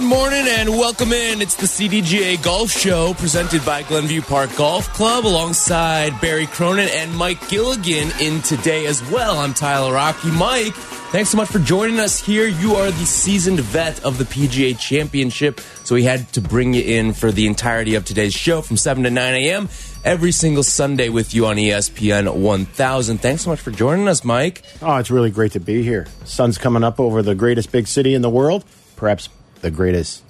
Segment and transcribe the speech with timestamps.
[0.00, 1.42] Good morning and welcome in.
[1.42, 7.14] It's the CDGA Golf Show presented by Glenview Park Golf Club alongside Barry Cronin and
[7.14, 9.38] Mike Gilligan in today as well.
[9.38, 10.30] I'm Tyler Aki.
[10.30, 10.72] Mike,
[11.12, 12.46] thanks so much for joining us here.
[12.46, 16.82] You are the seasoned vet of the PGA Championship, so we had to bring you
[16.82, 19.68] in for the entirety of today's show from 7 to 9 a.m.
[20.02, 23.18] every single Sunday with you on ESPN 1000.
[23.18, 24.62] Thanks so much for joining us, Mike.
[24.80, 26.06] Oh, it's really great to be here.
[26.24, 28.64] Sun's coming up over the greatest big city in the world,
[28.96, 29.28] perhaps
[29.60, 30.22] the greatest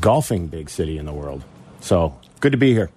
[0.00, 1.44] golfing big city in the world.
[1.80, 2.90] So good to be here.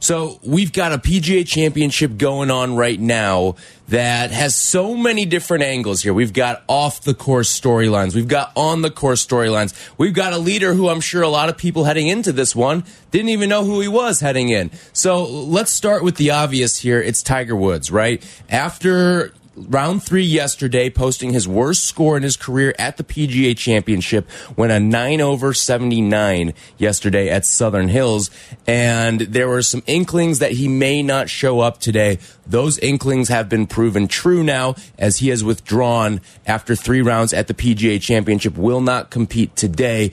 [0.00, 3.56] So we've got a PGA championship going on right now
[3.88, 6.14] that has so many different angles here.
[6.14, 8.14] We've got off the course storylines.
[8.14, 9.74] We've got on the course storylines.
[9.98, 12.84] We've got a leader who I'm sure a lot of people heading into this one
[13.10, 14.70] didn't even know who he was heading in.
[14.92, 17.02] So let's start with the obvious here.
[17.02, 18.22] It's Tiger Woods, right?
[18.48, 19.32] After
[19.68, 24.72] round three yesterday, posting his worst score in his career at the PGA Championship, went
[24.72, 28.30] a 9 over 79 yesterday at Southern Hills.
[28.66, 32.18] And there were some inklings that he may not show up today.
[32.46, 37.46] Those inklings have been proven true now as he has withdrawn after three rounds at
[37.48, 40.12] the PGA Championship, will not compete today.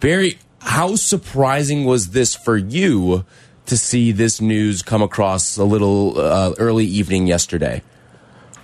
[0.00, 3.24] Barry, how surprising was this for you
[3.66, 7.82] to see this news come across a little uh, early evening yesterday?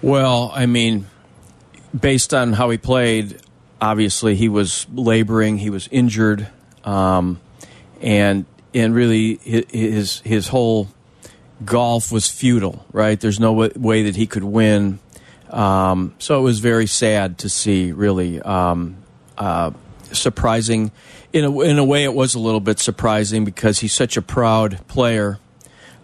[0.03, 1.07] Well, I mean,
[1.99, 3.41] based on how he played,
[3.81, 6.47] obviously he was laboring, he was injured,
[6.85, 7.41] um,
[8.01, 10.89] and and really his his whole
[11.65, 12.85] golf was futile.
[12.93, 13.19] Right?
[13.19, 14.99] There's no way that he could win.
[15.51, 17.93] Um, so it was very sad to see.
[17.93, 18.99] Really um,
[19.39, 19.71] uh,
[20.13, 20.93] surprising.
[21.33, 24.23] In a, in a way, it was a little bit surprising because he's such a
[24.23, 25.39] proud player.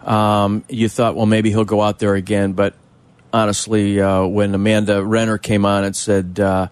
[0.03, 2.75] Um, you thought, well, maybe he'll go out there again, but
[3.33, 6.67] honestly, uh, when Amanda Renner came on and said, uh,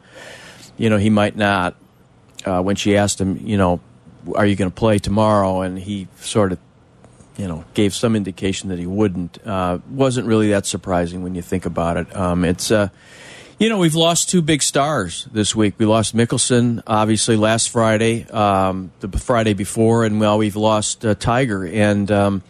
[0.77, 1.75] you know, he might not,
[2.45, 3.81] uh, when she asked him, you know,
[4.35, 5.61] are you going to play tomorrow?
[5.61, 6.59] And he sort of,
[7.37, 9.45] you know, gave some indication that he wouldn't.
[9.45, 12.15] Uh, wasn't really that surprising when you think about it.
[12.15, 12.89] Um, it's, uh,
[13.57, 15.75] you know, we've lost two big stars this week.
[15.77, 21.15] We lost Mickelson, obviously, last Friday, um, the Friday before, and well, we've lost uh,
[21.15, 21.65] Tiger.
[21.65, 22.43] And, um,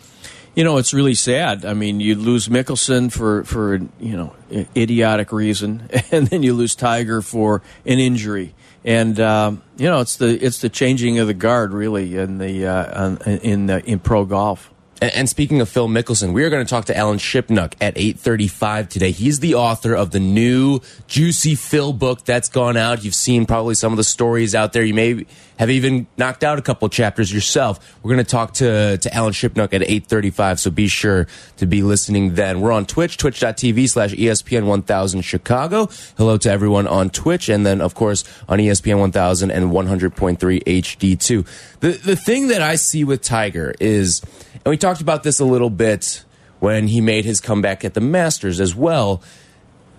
[0.55, 1.65] you know, it's really sad.
[1.65, 4.35] I mean, you lose Mickelson for for you know
[4.75, 8.53] idiotic reason, and then you lose Tiger for an injury.
[8.83, 12.65] And um, you know, it's the it's the changing of the guard really in the
[12.65, 14.70] uh, in the, in pro golf.
[15.01, 18.87] And, speaking of Phil Mickelson, we are going to talk to Alan Shipnuck at 8:35
[18.87, 19.09] today.
[19.09, 23.03] He's the author of the new Juicy Phil book that's gone out.
[23.03, 24.83] You've seen probably some of the stories out there.
[24.83, 25.25] You may
[25.57, 27.97] have even knocked out a couple chapters yourself.
[28.03, 31.25] We're going to talk to to Alan Shipnuck at 8:35, so be sure
[31.57, 32.61] to be listening then.
[32.61, 35.89] We're on Twitch, twitch.tv slash ESPN 1000 Chicago.
[36.15, 41.47] Hello to everyone on Twitch, and then of course on ESPN 1000 and 100.3 HD2.
[41.79, 44.21] The the thing that I see with Tiger is,
[44.63, 46.23] and we talked about this a little bit
[46.59, 49.21] when he made his comeback at the Masters as well.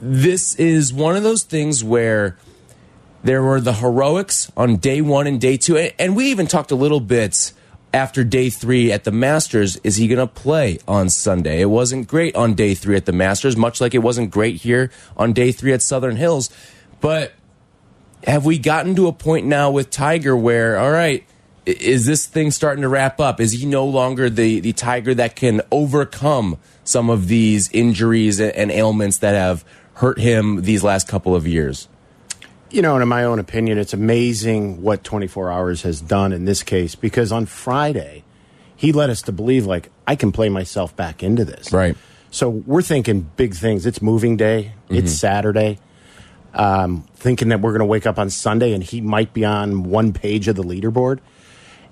[0.00, 2.36] This is one of those things where
[3.24, 5.76] there were the heroics on day one and day two.
[5.76, 7.52] And we even talked a little bit
[7.92, 9.76] after day three at the Masters.
[9.78, 11.60] Is he going to play on Sunday?
[11.60, 14.90] It wasn't great on day three at the Masters, much like it wasn't great here
[15.16, 16.50] on day three at Southern Hills.
[17.00, 17.32] But
[18.24, 21.24] have we gotten to a point now with Tiger where, all right,
[21.64, 23.40] is this thing starting to wrap up?
[23.40, 28.70] Is he no longer the, the Tiger that can overcome some of these injuries and
[28.70, 29.64] ailments that have
[29.94, 31.88] hurt him these last couple of years?
[32.70, 36.46] You know, and in my own opinion, it's amazing what 24 hours has done in
[36.46, 38.24] this case because on Friday,
[38.74, 41.72] he led us to believe, like, I can play myself back into this.
[41.72, 41.96] Right.
[42.30, 43.84] So we're thinking big things.
[43.84, 45.78] It's moving day, it's Saturday.
[46.54, 49.84] Um, thinking that we're going to wake up on Sunday and he might be on
[49.84, 51.20] one page of the leaderboard.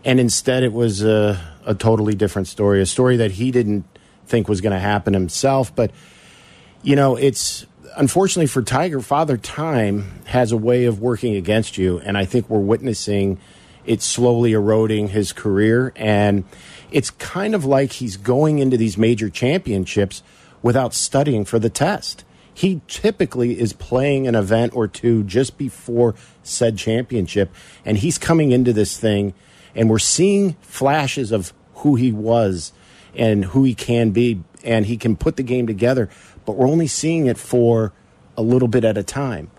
[0.04, 3.84] And instead, it was a, a totally different story, a story that he didn't
[4.26, 5.74] think was going to happen himself.
[5.74, 5.90] But,
[6.82, 7.66] you know, it's
[7.96, 11.98] unfortunately for Tiger, Father Time has a way of working against you.
[12.00, 13.38] And I think we're witnessing
[13.84, 15.92] it slowly eroding his career.
[15.96, 16.44] And
[16.90, 20.22] it's kind of like he's going into these major championships
[20.62, 22.24] without studying for the test.
[22.52, 27.50] He typically is playing an event or two just before said championship.
[27.84, 29.34] And he's coming into this thing,
[29.74, 32.72] and we're seeing flashes of who he was
[33.14, 34.42] and who he can be.
[34.62, 36.10] And he can put the game together,
[36.44, 37.94] but we're only seeing it for
[38.36, 39.50] a little bit at a time.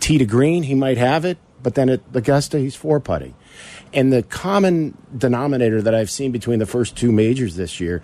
[0.00, 3.34] Tee to green, he might have it, but then at Augusta, he's four putting.
[3.92, 8.00] And the common denominator that I've seen between the first two majors this year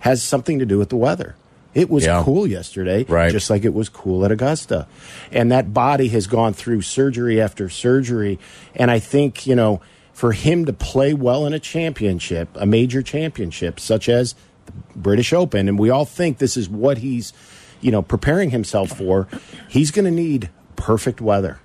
[0.00, 1.34] has something to do with the weather.
[1.74, 2.22] It was Yeah.
[2.24, 3.30] cool yesterday, Right.
[3.30, 4.86] just like it was cool at Augusta.
[5.32, 8.38] And that body has gone through surgery after surgery.
[8.74, 9.80] And I think, you know,
[10.14, 14.34] for him to play well in a championship, a major championship, such as
[14.64, 17.32] the British Open, and we all think this is what he's,
[17.80, 19.28] you know, preparing himself for,
[19.68, 21.60] he's going to need perfect weather.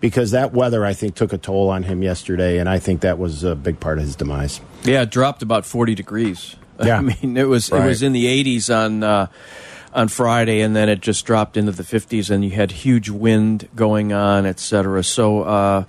[0.00, 3.16] Because that weather, I think, took a toll on him yesterday, and I think that
[3.16, 4.60] was a big part of his demise.
[4.82, 6.56] Yeah, it dropped about forty degrees.
[6.84, 6.98] Yeah.
[6.98, 9.28] I mean it was it was in the 80s on uh,
[9.92, 13.68] on Friday, and then it just dropped into the 50s, and you had huge wind
[13.76, 15.04] going on, et cetera.
[15.04, 15.84] So uh,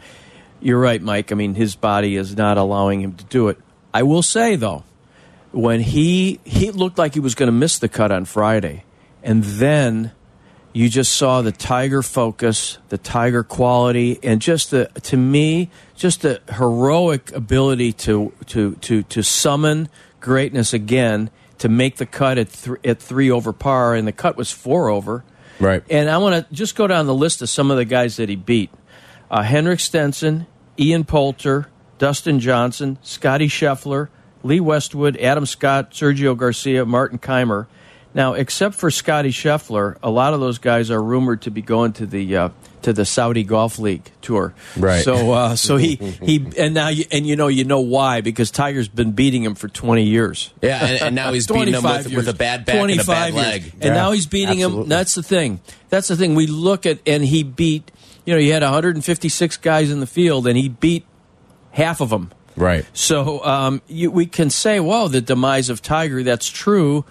[0.59, 1.31] you're right, Mike.
[1.31, 3.57] I mean his body is not allowing him to do it.
[3.93, 4.83] I will say though,
[5.51, 8.83] when he he looked like he was going to miss the cut on Friday,
[9.23, 10.11] and then
[10.73, 16.23] you just saw the tiger focus, the tiger quality, and just the to me, just
[16.23, 19.87] the heroic ability to to to to summon
[20.19, 21.29] greatness again
[21.59, 24.89] to make the cut at th- at three over par, and the cut was four
[24.89, 25.23] over.
[25.61, 25.81] Right.
[25.89, 28.27] And I want to just go down the list of some of the guys that
[28.27, 28.69] he beat:
[29.29, 30.47] uh, Henrik Stenson,
[30.79, 31.67] Ian Poulter,
[31.97, 34.09] Dustin Johnson, Scotty Scheffler,
[34.43, 37.67] Lee Westwood, Adam Scott, Sergio Garcia, Martin Kaymer.
[38.13, 41.93] Now, except for Scotty Scheffler, a lot of those guys are rumored to be going
[41.93, 42.49] to the uh,
[42.83, 44.53] to the Saudi Golf League tour.
[44.77, 45.03] Right.
[45.03, 48.51] So, uh, so he he and now you, and you know you know why because
[48.51, 50.53] Tiger's been beating him for twenty years.
[50.61, 52.25] Yeah, and, and now he's beating him 25 with, years.
[52.25, 53.45] with a bad back and a bad years.
[53.45, 53.63] leg.
[53.73, 54.87] And Yeah, now he's beating him.
[54.87, 55.59] That's the thing.
[55.89, 56.35] That's the thing.
[56.35, 57.91] We look at, and he beat,
[58.25, 61.05] you know, he had 156 guys in the field, and he beat
[61.71, 62.31] half of them.
[62.55, 62.85] Right.
[62.93, 67.05] So um, you, we can say, well, the demise of Tiger, that's true.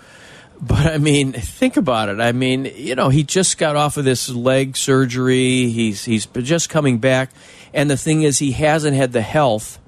[0.61, 2.21] But I mean, think about it.
[2.21, 5.69] I mean, you know, he just got off of this leg surgery.
[5.69, 7.31] He's he's just coming back,
[7.75, 9.79] and the thing is, he hasn't had the health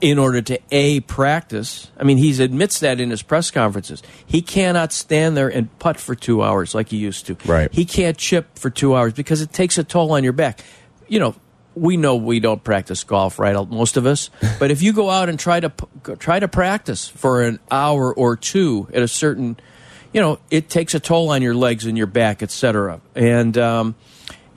[0.00, 1.90] in order to a practice.
[1.98, 4.02] I mean, he admits that in his press conferences.
[4.26, 7.36] He cannot stand there and putt for two hours like he used to.
[7.44, 7.72] Right.
[7.72, 10.64] He can't chip for two hours because it takes a toll on your back.
[11.08, 11.34] You know,
[11.74, 13.54] we know we don't practice golf, right?
[13.68, 14.30] Most of us.
[14.58, 15.72] But if you go out and try to
[16.18, 19.58] try to practice for an hour or two at a certain,
[20.12, 23.00] you know, it takes a toll on your legs and your back, etc.
[23.14, 23.94] And um,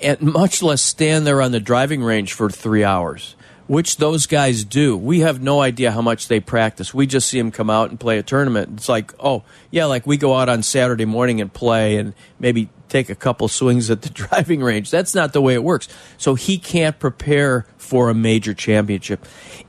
[0.01, 3.35] and much less stand there on the driving range for three hours,
[3.67, 4.97] which those guys do.
[4.97, 6.93] We have no idea how much they practice.
[6.93, 8.71] We just see them come out and play a tournament.
[8.75, 12.69] It's like, oh, yeah, like we go out on Saturday morning and play and maybe
[12.89, 14.91] take a couple swings at the driving range.
[14.91, 15.87] That's not the way it works.
[16.17, 19.25] So he can't prepare for a major championship.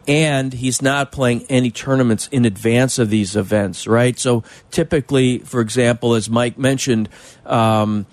[0.06, 4.18] And he's not playing any tournaments in advance of these events, right?
[4.18, 7.08] So typically, for example, as Mike mentioned,
[7.46, 8.06] um,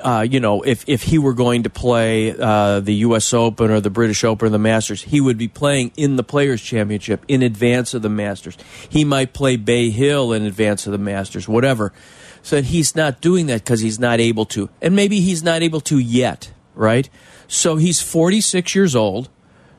[0.00, 3.32] uh, you know, if, if he were going to play uh, the U.S.
[3.32, 6.62] Open or the British Open or the Masters, he would be playing in the Players
[6.62, 8.56] Championship in advance of the Masters.
[8.88, 11.92] He might play Bay Hill in advance of the Masters, whatever.
[12.42, 14.70] So he's not doing that because he's not able to.
[14.80, 17.08] And maybe he's not able to yet, right?
[17.48, 19.28] So he's 46 years old.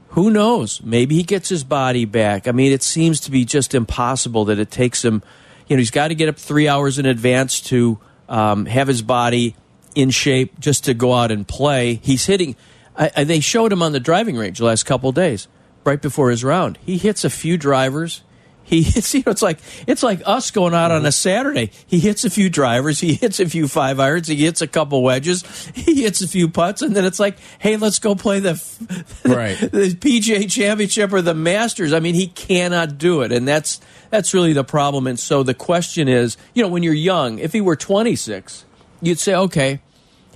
[0.10, 0.82] Who knows?
[0.84, 2.48] Maybe he gets his body back.
[2.48, 5.24] I mean, it seems to be just impossible that it takes him,
[5.68, 7.98] you know, he's got to get up three hours in advance to
[8.28, 9.56] um, have his body
[9.96, 11.96] in shape just to go out and play.
[11.96, 12.56] He's hitting.
[12.96, 15.48] I, I, they showed him on the driving range the last couple of days,
[15.84, 16.78] right before his round.
[16.86, 18.24] He hits a few drivers.
[18.64, 19.14] He hits.
[19.14, 21.12] You know, it's like it's like us going out on a mm-hmm.
[21.12, 21.72] Saturday.
[21.88, 23.00] He hits a few drivers.
[23.00, 24.28] He hits a few five irons.
[24.28, 25.44] He hits a couple wedges.
[25.82, 28.54] He hits a few putts, and then it's like, hey, let's go play the
[29.26, 29.58] Right.
[29.58, 31.92] the PGA Championship or the Masters.
[31.92, 35.08] I mean, he cannot do it, and that's that's really the problem.
[35.08, 38.66] And so the question is, you know, when you're young, if he were 26
[39.02, 39.82] you'd say, okay,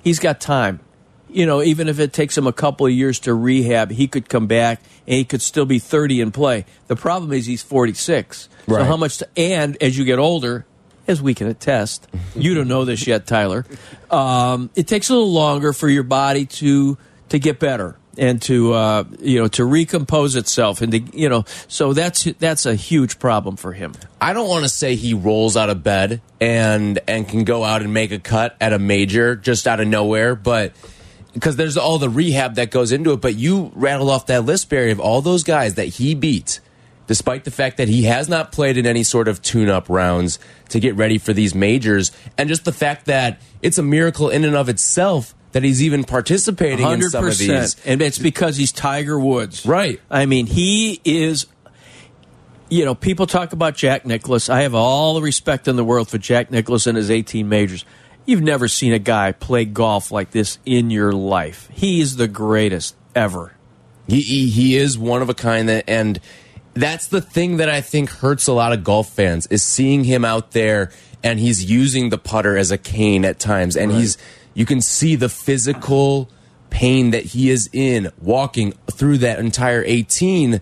[0.06, 0.80] he's got time.
[1.30, 4.30] You know, even if it takes him a couple of years to rehab, he could
[4.30, 6.64] come back and he could still be 30 and play.
[6.88, 8.48] The problem is he's 46.
[8.68, 8.80] Right.
[8.80, 9.18] So how much?
[9.18, 10.66] To, and as you get older,
[11.08, 13.66] as we can attest, you don't know this yet, Tyler.
[14.10, 16.98] Um, it takes a little longer for your body to
[17.30, 21.46] to get better and to uh, you know to recompose itself and to you know.
[21.68, 23.94] So that's that's a huge problem for him.
[24.20, 27.82] I don't want to say he rolls out of bed and and can go out
[27.82, 30.74] and make a cut at a major just out of nowhere, but
[31.34, 33.22] because there's all the rehab that goes into it.
[33.22, 36.62] But you rattled off that list, Barry, of all those guys that he beat,
[37.08, 40.80] despite the fact that he has not played in any sort of tune-up rounds to
[40.80, 44.56] get ready for these majors, and just the fact that it's a miracle in and
[44.56, 47.78] of itself that he's even participating in Hundred some of these.
[47.86, 50.02] and it's because he's Tiger Woods, Right.
[50.12, 51.46] I mean, he is.
[52.70, 54.50] You know, people talk about Jack Nicklaus.
[54.50, 57.86] I have all the respect in the world for Jack Nicklaus and his 18 majors.
[58.26, 61.70] You've never seen a guy play golf like this in your life.
[61.72, 63.54] He is the greatest ever.
[64.10, 66.20] He, he he is one of a kind that and
[66.74, 70.26] that's the thing that I think hurts a lot of golf fans is seeing him
[70.26, 70.92] out there
[71.24, 74.18] and he's using the putter as a cane at times and he's
[74.56, 76.30] you can see the physical
[76.72, 80.60] pain that he is in walking through that entire 18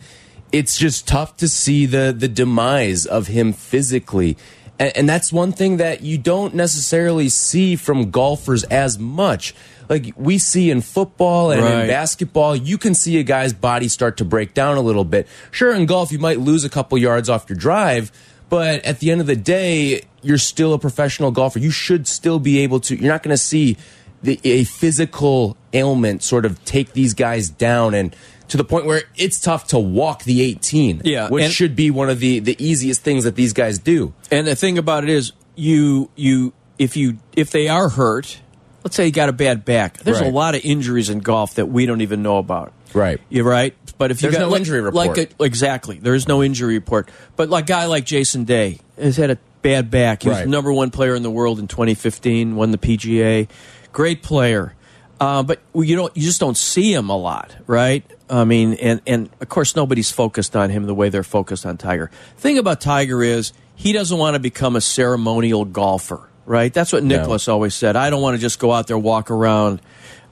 [0.52, 4.38] it's just tough to see the the demise of him physically.
[4.78, 9.56] And, and that's one thing that you don't necessarily see from golfers as much.
[9.90, 11.82] Like we see in football and Right.
[11.82, 15.28] in basketball you can see a guy's body start to break down a little bit.
[15.50, 18.12] Sure in golf you might lose a couple yards off your drive
[18.54, 22.40] but at the end of the day you're still a professional golfer you should still
[22.40, 23.76] be able to you're not going to see
[24.22, 28.16] the, a physical ailment sort of take these guys down and
[28.48, 32.10] to the point where it's tough to walk the 18 Yeah, which should be one
[32.10, 35.34] of the the easiest things that these guys do And the thing about it is,
[35.56, 38.40] you you if you if they are hurt,
[38.84, 39.98] let's say you got a bad back.
[39.98, 42.74] There's a lot of injuries in golf that we don't even know about.
[42.94, 43.20] Right.
[43.30, 43.76] You're right.
[43.98, 45.34] But if you got no like- injury like report.
[45.40, 47.10] a, exactly, there is no injury report.
[47.36, 50.24] But like a guy like Jason Day has had a bad back.
[50.24, 50.44] He was Right.
[50.46, 52.56] the number one player in the world in 2015.
[52.56, 53.48] Won the PGA.
[53.92, 54.74] Great player.
[55.20, 56.16] Uh, but you don't.
[56.18, 58.04] You just don't see him a lot, right?
[58.30, 61.78] I mean, and and of course nobody's focused on him the way they're focused on
[61.78, 62.10] Tiger.
[62.38, 66.74] Thing about Tiger is he doesn't want to become a ceremonial golfer, right?
[66.74, 67.96] That's what Nicklaus always said.
[67.96, 69.82] I don't want to just go out there walk around,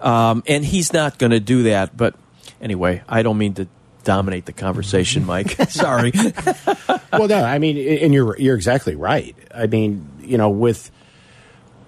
[0.01, 1.95] um, and he's not going to do that.
[1.95, 2.15] But
[2.61, 3.67] anyway, I don't mean to
[4.03, 5.51] dominate the conversation, Mike.
[5.69, 6.11] Sorry.
[7.11, 9.35] well, no, I mean, and you're you're exactly right.
[9.53, 10.91] I mean, you know, with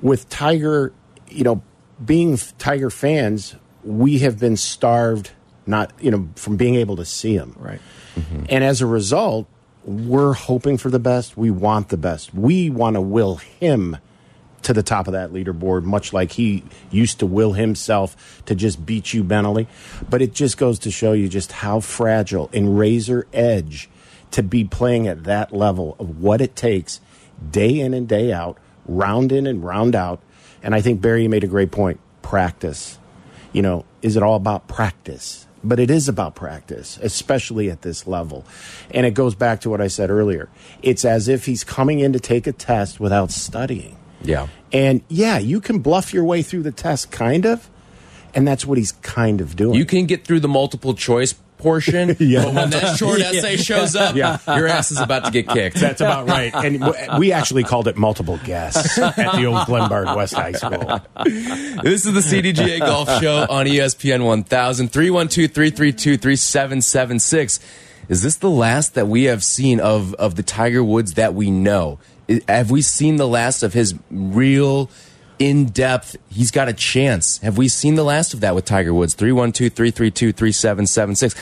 [0.02, 0.92] with Tiger,
[1.30, 1.62] you know,
[2.04, 5.32] being Tiger fans, we have been starved
[5.66, 7.56] not, you know, from being able to see him.
[7.58, 7.80] right.
[8.16, 8.46] Mm-hmm.
[8.50, 9.48] And as a result,
[9.86, 11.36] we're hoping for the best.
[11.38, 12.34] We want the best.
[12.34, 13.98] We want to will him
[14.64, 18.86] to the top of that leaderboard, much like he used to will himself to just
[18.86, 19.68] beat you mentally.
[20.10, 23.90] But it just goes to show you just how fragile and razor edge
[24.32, 27.00] to be playing at that level of what it takes
[27.52, 30.22] day in and day out, round in and round out.
[30.62, 32.00] And I think Barry made a great point.
[32.22, 32.98] Practice.
[33.52, 35.48] You know, is it all about practice?
[35.64, 38.46] But it is about practice, especially at this level.
[38.92, 40.50] And it goes back to what I said earlier.
[40.82, 43.98] It's as if he's coming in to take a test without studying.
[44.24, 47.70] Yeah And yeah, you can bluff your way through the test, kind of.
[48.36, 49.76] And that's what he's kind of doing.
[49.76, 52.46] You can get through the multiple choice portion, Yeah.
[52.46, 54.40] but when that short essay shows up, Yeah.
[54.48, 55.78] your ass is about to get kicked.
[55.78, 56.52] That's about right.
[56.54, 61.00] And we actually called it multiple guess at the old Glenbard West High School.
[61.84, 67.60] This is the CDGA Golf Show on ESPN 1000 312 332 3776.
[68.10, 71.50] Is this the last that we have seen of, of the Tiger Woods that we
[71.52, 72.00] know?
[72.48, 74.90] Have we seen the last of his real
[75.40, 76.16] in depth?
[76.30, 77.40] He's got a chance.
[77.40, 79.14] Have we seen the last of that with Tiger Woods?
[79.14, 81.36] 312 332 3776.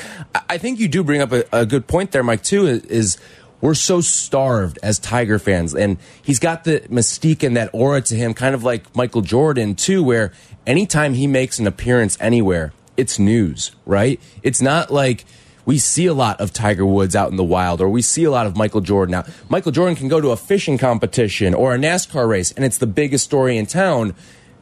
[0.49, 3.17] I think you do bring up a, a good point there, Mike, too, is
[3.61, 5.75] we're so starved as Tiger fans.
[5.75, 9.75] And he's got the mystique and that aura to him, kind of like Michael Jordan,
[9.75, 10.33] too, where
[10.65, 14.19] anytime he makes an appearance anywhere, it's news, right?
[14.43, 15.25] It's not like
[15.65, 18.31] we see a lot of Tiger Woods out in the wild or we see a
[18.31, 19.29] lot of Michael Jordan out.
[19.49, 22.87] Michael Jordan can go to a fishing competition or a NASCAR race and it's the
[22.87, 24.15] biggest story in town.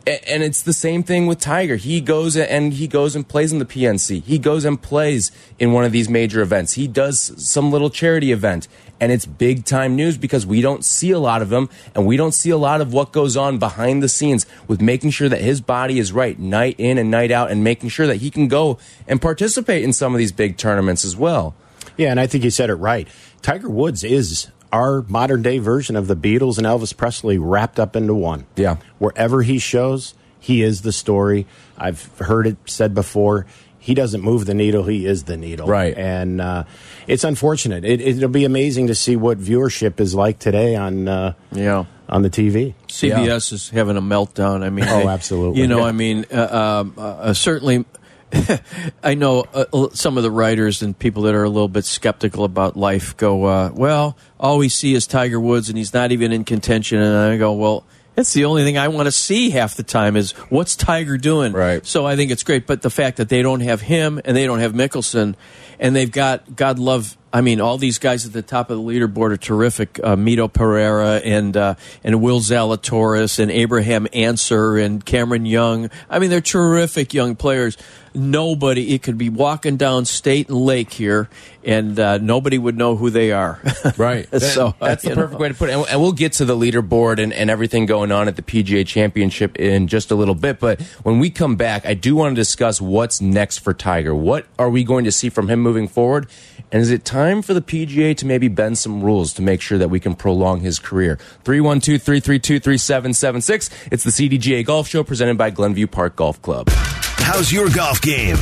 [0.10, 1.76] And it's the same thing with Tiger.
[1.76, 4.24] He goes and he goes and plays in the PNC.
[4.24, 6.74] He goes and plays in one of these major events.
[6.74, 8.68] He does some little charity event
[9.00, 12.18] and it's big time news because we don't see a lot of him and we
[12.18, 15.42] don't see a lot of what goes on behind the scenes with making sure that
[15.42, 18.48] his body is right night in and night out and making sure that he can
[18.48, 21.54] go and participate in some of these big tournaments as well.
[21.98, 23.08] Yeah, and I think you said it right.
[23.44, 27.96] Tiger Woods is our modern day version of the Beatles and Elvis Presley wrapped up
[27.96, 28.46] into one.
[28.56, 28.78] Yeah.
[29.00, 31.48] Wherever he shows, he is the story.
[31.78, 33.46] I've heard it said before.
[33.82, 35.66] He doesn't move the needle; he is the needle.
[35.66, 35.98] Right.
[35.98, 36.64] and uh,
[37.08, 37.86] it's unfortunate.
[37.86, 41.86] It, it'll be amazing to see what viewership is like today on uh, Yeah.
[42.10, 42.74] on the TV.
[42.90, 44.64] CBS is having a meltdown.
[44.64, 45.62] I mean, Oh, they- absolutely.
[45.62, 45.86] You know, Yeah.
[45.86, 47.86] I mean, uh, um, uh, certainly.
[49.04, 52.44] I know uh, some of the writers and people that are a little bit skeptical
[52.44, 56.32] about life go, uh, well, all we see is Tiger Woods and he's not even
[56.32, 57.00] in contention.
[57.00, 60.16] And I go, well, that's the only thing I want to see half the time
[60.16, 61.54] is what's Tiger doing?
[61.54, 61.86] Right.
[61.86, 62.68] So I think it's great.
[62.68, 65.36] But the fact that they don't have him and they don't have Mickelson
[65.80, 68.84] and they've got, God love I mean, all these guys at the top of the
[68.84, 70.00] leaderboard are terrific.
[70.04, 75.90] Uh, Mito Pereira and uh, and Will Zalatoris and Abraham Ancer and Cameron Young.
[76.10, 77.78] I mean, they're terrific young players.
[78.16, 81.30] Nobody, it could be walking down State and Lake here,
[81.64, 83.62] and uh, nobody would know who they are.
[83.98, 84.28] Right.
[84.42, 85.38] so that's the perfect know.
[85.40, 85.74] way to put it.
[85.74, 88.86] And- And we'll get to the leaderboard and, and everything going on at the PGA
[88.86, 90.60] Championship in just a little bit.
[90.60, 94.16] But when we come back, I do want to discuss what's next for Tiger.
[94.16, 96.28] What are we going to see from him moving forward?
[96.72, 99.78] And is it time for the PGA to maybe bend some rules to make sure
[99.80, 101.18] that we can prolong his career?
[101.44, 103.70] 312 332 3776.
[103.92, 106.70] It's the CDGA Golf Show presented by Glenview Park Golf Club.
[106.70, 108.38] How's your golf game?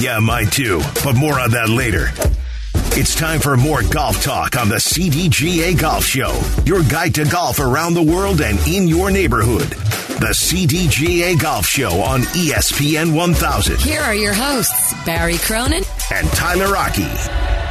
[0.00, 2.08] Yeah, mine too, but more on that later.
[2.96, 7.58] It's time for more golf talk on the CDGA Golf Show, your guide to golf
[7.58, 9.68] around the world and in your neighborhood.
[10.20, 15.82] The CDGA Golf Show on ESPN 1000 Here are your hosts, Barry Cronin
[16.12, 17.63] and Tyler Aki.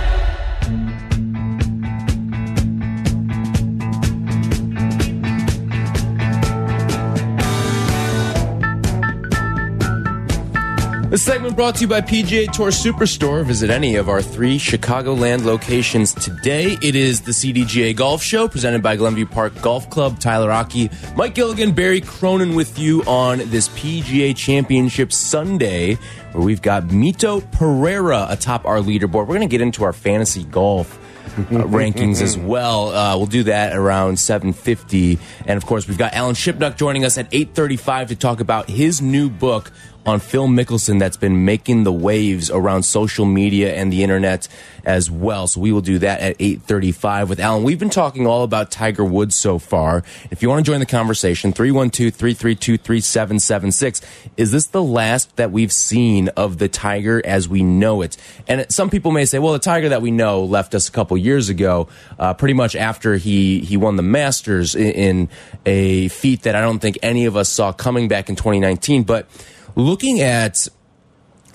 [11.14, 13.46] This segment brought to you by PGA Tour Superstore.
[13.46, 16.76] Visit any of our three Chicagoland locations today.
[16.82, 20.20] It is the CDGA Golf Show presented by Glenview Park Golf Club.
[20.20, 26.00] Tyler Aki, Mike Gilligan, Barry Cronin with you on this PGA Championship Sunday,
[26.32, 29.28] where we've got Mito Pereira atop our leaderboard.
[29.28, 31.00] We're going to get into our fantasy golf.
[31.38, 32.90] uh, rankings as well.
[32.90, 37.18] Uh, we'll do that around 7:50, and of course, we've got Alan Shipnuck joining us
[37.18, 39.72] at 8:35 to talk about his new book
[40.06, 44.48] on Phil Mickelson that's been making the waves around social media and the internet
[44.86, 45.48] as well.
[45.48, 47.64] So we will do that at 8:35 with Alan.
[47.64, 50.04] We've been talking all about Tiger Woods so far.
[50.30, 54.02] If you want to join the conversation, 312-332-3776.
[54.36, 58.18] Is this the last that we've seen of the Tiger as we know it?
[58.48, 61.18] And some people may say, well, the Tiger that we know left us a couple
[61.18, 61.88] years ago,
[62.20, 65.30] uh, pretty much after he he won the Masters in, in
[65.66, 69.28] a feat that I don't think any of us saw coming back in 2019, but
[69.76, 70.68] looking at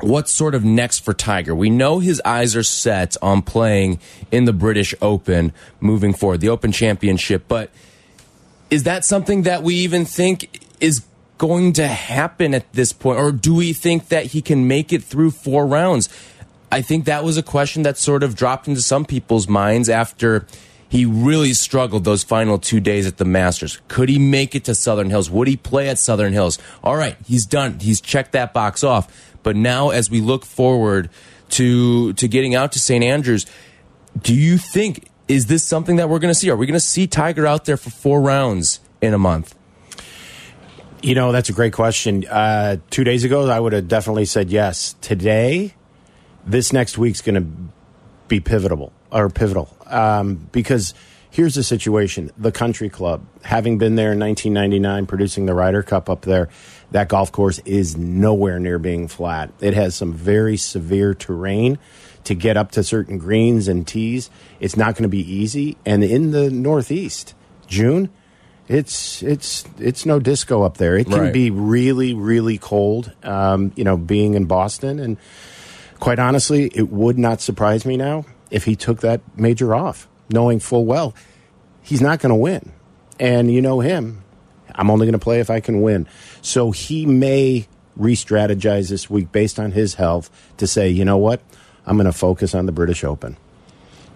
[0.00, 1.54] what's sort of next for Tiger?
[1.54, 6.48] We know his eyes are set on playing in the British Open moving forward, the
[6.48, 7.70] Open Championship, but
[8.70, 11.04] is that something that we even think is
[11.38, 13.18] going to happen at this point?
[13.18, 16.08] Or do we think that he can make it through four rounds?
[16.70, 20.46] I think that was a question that sort of dropped into some people's minds after
[20.88, 23.80] he really struggled those final two days at the Masters.
[23.88, 25.30] Could he make it to Southern Hills?
[25.30, 26.58] Would he play at Southern Hills?
[26.82, 27.78] All right, he's done.
[27.80, 29.34] He's checked that box off.
[29.42, 31.10] But now, as we look forward
[31.50, 33.04] to to getting out to St.
[33.04, 33.46] Andrews,
[34.20, 36.48] do you think is this something that we're going to see?
[36.50, 39.54] Are we going to see Tiger out there for four rounds in a month?
[41.02, 42.26] You know, that's a great question.
[42.26, 44.96] Uh, two days ago, I would have definitely said yes.
[45.00, 45.74] Today,
[46.44, 47.46] this next week's going to
[48.26, 50.94] be pivotal or pivotal um, because
[51.30, 56.08] here's the situation: the Country Club, having been there in 1999, producing the Ryder Cup
[56.10, 56.48] up there,
[56.90, 59.52] that golf course is nowhere near being flat.
[59.60, 61.78] It has some very severe terrain
[62.24, 64.30] to get up to certain greens and tees.
[64.60, 67.34] It's not going to be easy, and in the Northeast,
[67.66, 68.10] June
[68.68, 70.96] it's it's it's no disco up there.
[70.98, 71.32] It can Right.
[71.32, 73.10] be really really cold.
[73.22, 75.16] Um, you know, being in Boston, and
[75.98, 80.60] quite honestly, it would not surprise me now if he took that major off, knowing
[80.60, 81.14] full well
[81.88, 82.70] he's not going to win.
[83.18, 84.22] And you know him,
[84.74, 86.06] I'm only going to play if I can win.
[86.42, 91.40] So he may re-strategize this week based on his health to say, you know what,
[91.86, 93.38] I'm going to focus on the British Open.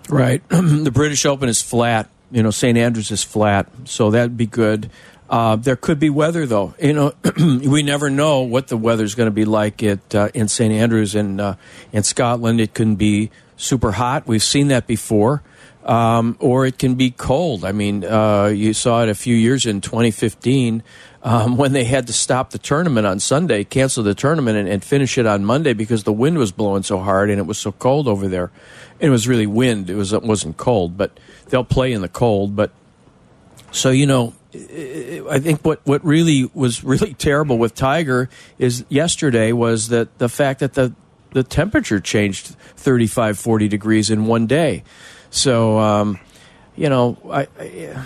[0.09, 0.47] Right.
[0.49, 2.11] the British Open is flat.
[2.31, 2.77] You know, St.
[2.77, 4.91] Andrews is flat, so that'd be good.
[5.29, 6.75] Uh, there could be weather, though.
[6.81, 10.49] You know, we never know what the weather's going to be like at uh, in
[10.49, 10.73] St.
[10.73, 11.57] Andrews in uh,
[11.93, 12.61] in Scotland.
[12.61, 13.31] It can be
[13.63, 14.27] super hot.
[14.27, 15.43] We've seen that before,
[15.85, 17.65] um, or it can be cold.
[17.65, 20.83] I mean, uh, you saw it a few years in 2015
[21.23, 24.85] um, when they had to stop the tournament on Sunday, cancel the tournament, and, and
[24.85, 27.73] finish it on Monday because the wind was blowing so hard and it was so
[27.73, 28.51] cold over there.
[29.01, 29.89] And it was really wind.
[29.89, 32.55] It was it wasn't cold, but they'll play in the cold.
[32.55, 32.73] But
[33.71, 39.53] so you know, I think what what really was really terrible with Tiger is yesterday
[39.53, 40.95] was that the fact that the
[41.33, 44.85] the temperature changed 35 40 degrees in one day.
[45.31, 46.21] So um,
[46.77, 48.05] you know, I, I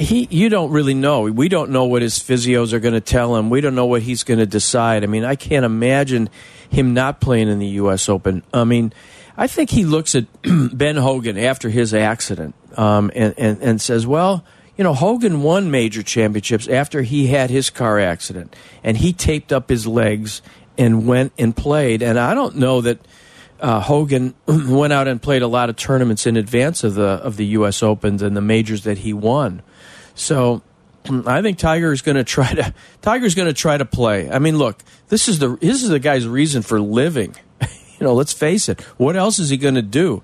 [0.00, 1.22] he you don't really know.
[1.22, 3.50] We don't know what his physios are going to tell him.
[3.50, 5.04] We don't know what he's going to decide.
[5.04, 6.30] I mean, I can't imagine
[6.70, 8.08] him not playing in the U.S.
[8.08, 8.42] Open.
[8.52, 8.92] I mean,
[9.36, 14.06] I think he looks at Ben Hogan after his accident um, and, and and says,
[14.06, 14.44] well.
[14.76, 19.52] You know, Hogan won major championships after he had his car accident, and he taped
[19.52, 20.40] up his legs
[20.78, 22.02] and went and played.
[22.02, 22.98] And I don't know that
[23.60, 27.36] uh, Hogan went out and played a lot of tournaments in advance of the of
[27.36, 27.82] the U.S.
[27.82, 29.62] Opens and the majors that he won.
[30.14, 30.62] So
[31.26, 34.30] I think Tiger is going to try to Tiger's going to try to play.
[34.30, 37.34] I mean, look, this is the this is the guy's reason for living.
[37.60, 38.80] you know, let's face it.
[38.96, 40.22] What else is he going to do?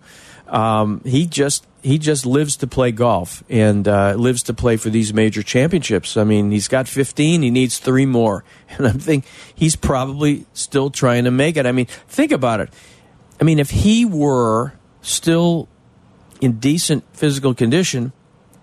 [0.49, 4.91] Um, he just he just lives to play golf and uh, lives to play for
[4.91, 6.17] these major championships.
[6.17, 7.43] I mean, he's got 15.
[7.43, 11.65] He needs three more, and I think he's probably still trying to make it.
[11.65, 12.71] I mean, think about it.
[13.41, 15.69] I mean, if he were still
[16.41, 18.13] in decent physical condition,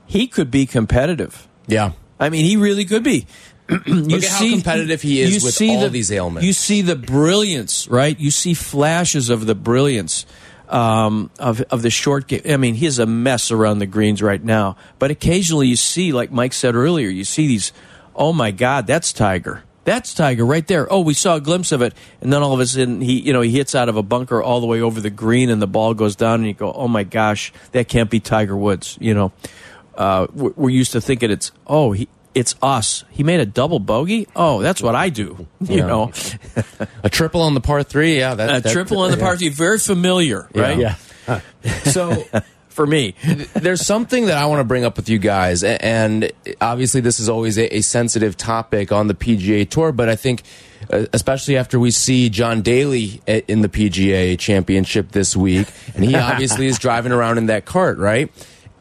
[0.06, 1.48] he could be competitive.
[1.66, 1.94] Yeah.
[2.20, 3.26] I mean, he really could be.
[3.70, 6.46] you Look at how competitive he is you with see all the, these ailments.
[6.46, 8.20] You see the brilliance, right?
[8.20, 10.26] You see flashes of the brilliance
[10.70, 12.42] um, of of the short game.
[12.46, 16.32] I mean, he's a mess around the greens right now, but occasionally you see, like
[16.32, 17.72] Mike said earlier, you see these.
[18.16, 19.64] Oh my God, that's Tiger.
[19.86, 20.92] That's Tiger right there.
[20.92, 23.34] Oh, we saw a glimpse of it, and then all of a sudden he, you
[23.34, 25.68] know, he hits out of a bunker all the way over the green, and the
[25.68, 29.14] ball goes down, and you go, "Oh my gosh, that can't be Tiger Woods." You
[29.14, 29.32] know,
[29.96, 33.80] uh, we're, we're used to thinking it's, "Oh, he, it's us." He made a double
[33.80, 34.28] bogey.
[34.36, 35.48] Oh, that's what I do.
[35.62, 35.88] You Yeah.
[35.88, 36.12] know,
[37.04, 38.18] A triple on the par three.
[38.20, 38.36] Yeah.
[38.36, 40.78] That, a that- triple on the par three, very familiar, right?
[40.78, 40.96] Yeah.
[41.86, 42.26] So
[42.70, 43.14] For me,
[43.54, 47.30] there's something that I want to bring up with you guys, and obviously this is
[47.30, 50.42] always a, a sensitive topic on the PGA Tour, but I think.
[50.92, 56.16] uh, Especially after we see John Daly in the PGA Championship this week, and he
[56.16, 58.30] obviously is driving around in that cart, right?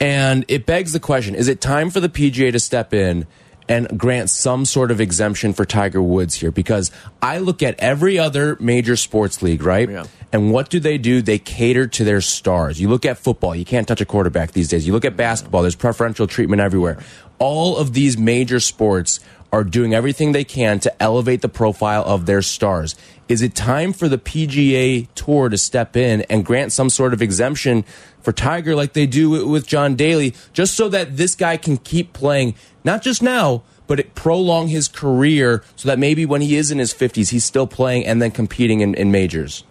[0.01, 3.27] And it begs the question: Is it time for the PGA to step in
[3.73, 6.51] and grant some sort of exemption for Tiger Woods here?
[6.51, 6.91] Because
[7.23, 9.89] I look at every other major sports league, right?
[9.89, 10.05] Yeah.
[10.31, 11.23] And what do they do?
[11.23, 12.79] They cater to their stars.
[12.79, 14.87] You look at football, you can't touch a quarterback these days.
[14.87, 17.03] You look at basketball, there's preferential treatment everywhere.
[17.39, 19.21] All of these major sports
[19.53, 22.97] are doing everything they can to elevate the profile of their stars.
[23.29, 27.21] Is it time for the PGA Tour to step in and grant some sort of
[27.21, 27.85] exemption
[28.23, 32.13] for Tiger like they do with- John Daly, just so that this guy can keep
[32.13, 36.71] playing, not just now, but it prolong his career so that maybe when he is
[36.71, 39.65] in his 50s, he's still playing and then competing in, in majors?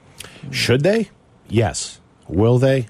[0.51, 1.09] Should they?
[1.49, 1.99] Yes.
[2.27, 2.87] Will they?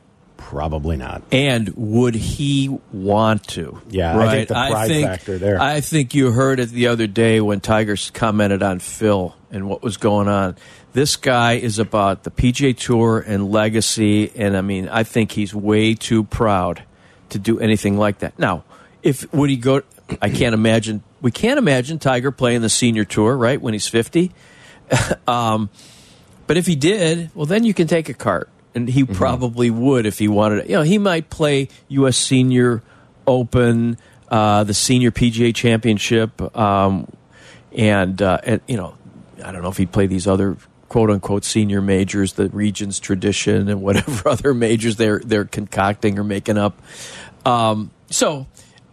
[0.48, 1.24] Probably not.
[1.32, 3.82] and would he want to?
[3.90, 4.28] Yeah, right?
[4.28, 5.62] I think the pride factor there.
[5.62, 9.82] I think you heard it the other day when Tigers commented on Phil and what
[9.82, 10.58] was going on.
[10.94, 15.56] This guy is about the PGA Tour and legacy, and I mean, I think he's
[15.56, 16.84] way too proud
[17.30, 18.38] to do anything like that.
[18.38, 18.66] Now,
[19.02, 19.84] if would he go?
[20.22, 21.02] I can't imagine.
[21.22, 23.62] We can't imagine Tiger playing the senior tour, right?
[23.62, 24.32] When he's fifty.
[25.28, 25.70] um,
[26.48, 30.06] but if he did, well, then you can take a cart, and he probably would
[30.06, 30.60] if he wanted.
[30.60, 30.70] it.
[30.70, 32.18] You know, he might play U.S.
[32.18, 32.82] Senior
[33.28, 33.98] Open,
[34.30, 37.12] uh, the Senior PGA Championship, um,
[37.76, 38.96] and, uh, and you know,
[39.44, 40.58] I don't know if he'd play these other
[40.90, 46.24] quote unquote senior majors, the Regions Tradition, and whatever other majors they're they're concocting or
[46.24, 46.82] making up.
[47.46, 48.48] Um, so.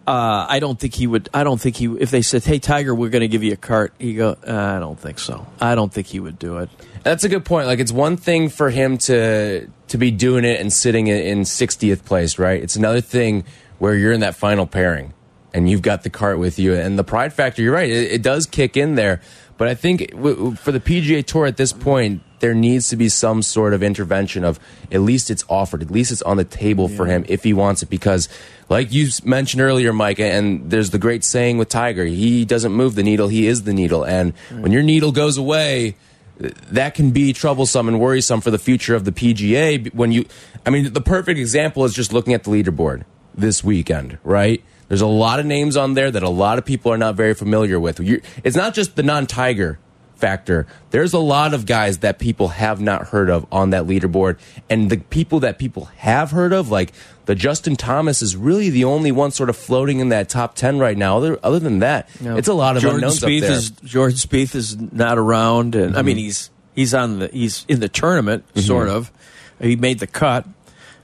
[0.09, 1.29] Uh, I don't think he would.
[1.35, 1.85] I don't think he.
[1.85, 4.55] If they said, "Hey, Tiger, we're going to give you a cart," he go, uh,
[4.55, 5.47] "I don't think so.
[5.61, 6.71] I don't think he would do it."
[7.03, 7.67] That's a good point.
[7.67, 11.41] Like it's one thing for him to to be doing it and sitting in- in
[11.43, 12.63] 60th place, right?
[12.63, 13.45] It's another thing
[13.79, 15.13] where you're in that final pairing
[15.53, 17.61] and you've got the cart with you and the pride factor.
[17.61, 19.21] You're right; it, it does kick in there.
[19.59, 20.13] But I think
[20.57, 24.45] for the PGA Tour at this point, there needs to be some sort of intervention
[24.45, 24.59] of
[24.91, 27.83] at least it's offered, at least it's on the table for him if he wants
[27.83, 27.91] it.
[27.91, 28.29] Because,
[28.69, 32.95] like you mentioned earlier, Mike, and there's the great saying with Tiger: he doesn't move
[32.95, 34.05] the needle; he is the needle.
[34.05, 35.97] And when your needle goes away
[36.39, 40.27] that can be troublesome and worrisome for the future of the PGA when you
[40.65, 44.63] I mean the perfect example is just looking at the leaderboard this weekend, right?
[44.89, 47.35] There's a lot of names on there that a lot of people are not very
[47.35, 48.01] familiar with.
[48.01, 49.79] you it's not just the non-tiger
[50.19, 50.67] factor.
[50.91, 54.91] There's a lot of guys that people have not heard of on that leaderboard and
[54.91, 56.93] the people that people have heard of like
[57.27, 60.79] the Justin Thomas is really the only one sort of floating in that top 10
[60.79, 61.19] right now.
[61.19, 63.53] Other, other than that, it's a lot of Jordan unknowns Spieth up there.
[63.53, 67.81] is Jordan Spieth is not around, and I mean he's he's on the he's in
[67.81, 69.13] the tournament, sort of.
[69.61, 70.47] He made the cut,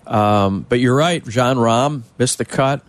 [0.06, 1.22] um, but you're right.
[1.26, 2.82] Jon Rahm missed the cut.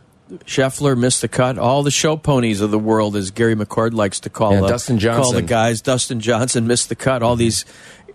[0.45, 1.57] Scheffler missed the cut.
[1.57, 4.69] All the show ponies of the world, as Gary McCord likes to call Yeah, them,
[4.69, 5.81] Dustin call the guys.
[5.81, 7.21] Dustin Johnson missed the cut.
[7.21, 7.65] All these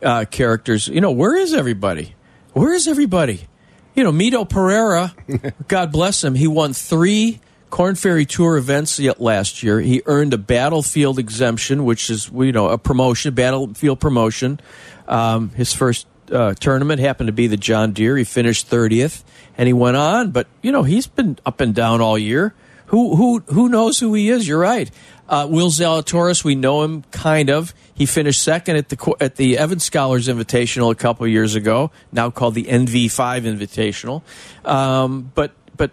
[0.02, 0.88] uh, characters.
[0.88, 2.14] You know, where is everybody?
[2.52, 3.46] Where is everybody?
[3.94, 5.14] You know, Mito Pereira,
[5.68, 9.80] God bless him, he won three Korn Ferry Tour events last year.
[9.80, 14.60] He earned a battlefield exemption, which is you know a promotion, battlefield promotion.
[15.06, 18.16] Um, his first uh, tournament happened to be the John Deere.
[18.16, 19.24] He finished thirtieth,
[19.60, 20.30] and he went on.
[20.30, 22.54] But you know he's been up and down all year.
[22.86, 24.48] Who who who knows who he is?
[24.48, 24.90] You're right.
[25.28, 27.72] Uh, Will Zalatoris, we know him kind of.
[27.94, 32.30] He finished second at the at the Evans Scholars Invitational a couple years ago, now
[32.30, 34.22] called the NV5 Invitational.
[34.68, 35.90] Um, but but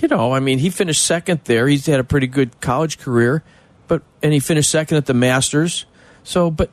[0.00, 1.68] you know, I mean, he finished second there.
[1.68, 3.44] He's had a pretty good college career,
[3.88, 5.84] but and he finished second at the Masters.
[6.24, 6.70] So, but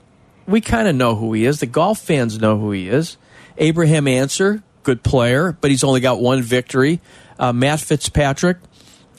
[0.48, 1.60] we kind of know who he is.
[1.60, 3.18] The golf fans know who he is.
[3.58, 7.02] Abraham Answer, good player, but he's only got one victory.
[7.40, 8.58] Uh, Matt Fitzpatrick,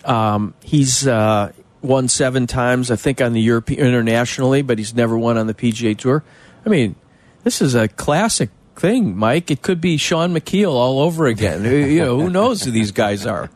[0.04, 5.18] um, he's uh, won seven times, I think, on the European internationally, but he's never
[5.18, 6.24] won on the PGA Tour.
[6.64, 6.96] I mean,
[7.42, 9.50] this is a classic thing, Mike.
[9.50, 11.64] It could be Shaun Micheel all over again.
[11.90, 13.50] you know, who knows who these guys are?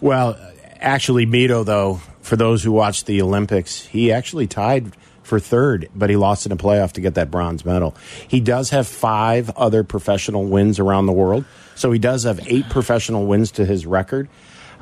[0.00, 0.38] Well,
[0.78, 4.92] actually, Mito, though, for those who watched the Olympics, he actually tied
[5.30, 7.96] for third, but he lost in a playoff to get that bronze medal.
[8.26, 11.44] He does have five other professional wins around the world,
[11.76, 14.28] so he does have eight professional wins to his record.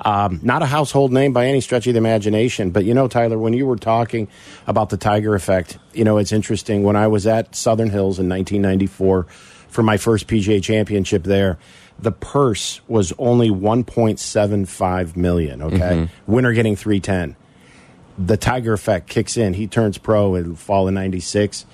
[0.01, 3.37] Um, not a household name by any stretch of the imagination, but you know, Tyler,
[3.37, 4.27] when you were talking
[4.67, 6.83] about the Tiger effect, you know, it's interesting.
[6.83, 9.25] When I was at Southern Hills in 1994
[9.69, 11.59] for my first PGA championship there,
[11.99, 15.61] the purse was only 1.75 million.
[15.61, 16.33] Okay, mm-hmm.
[16.33, 17.37] winner getting 310
[18.19, 19.55] the Tiger effect kicks in.
[19.55, 21.65] He turns pro in fall of '96.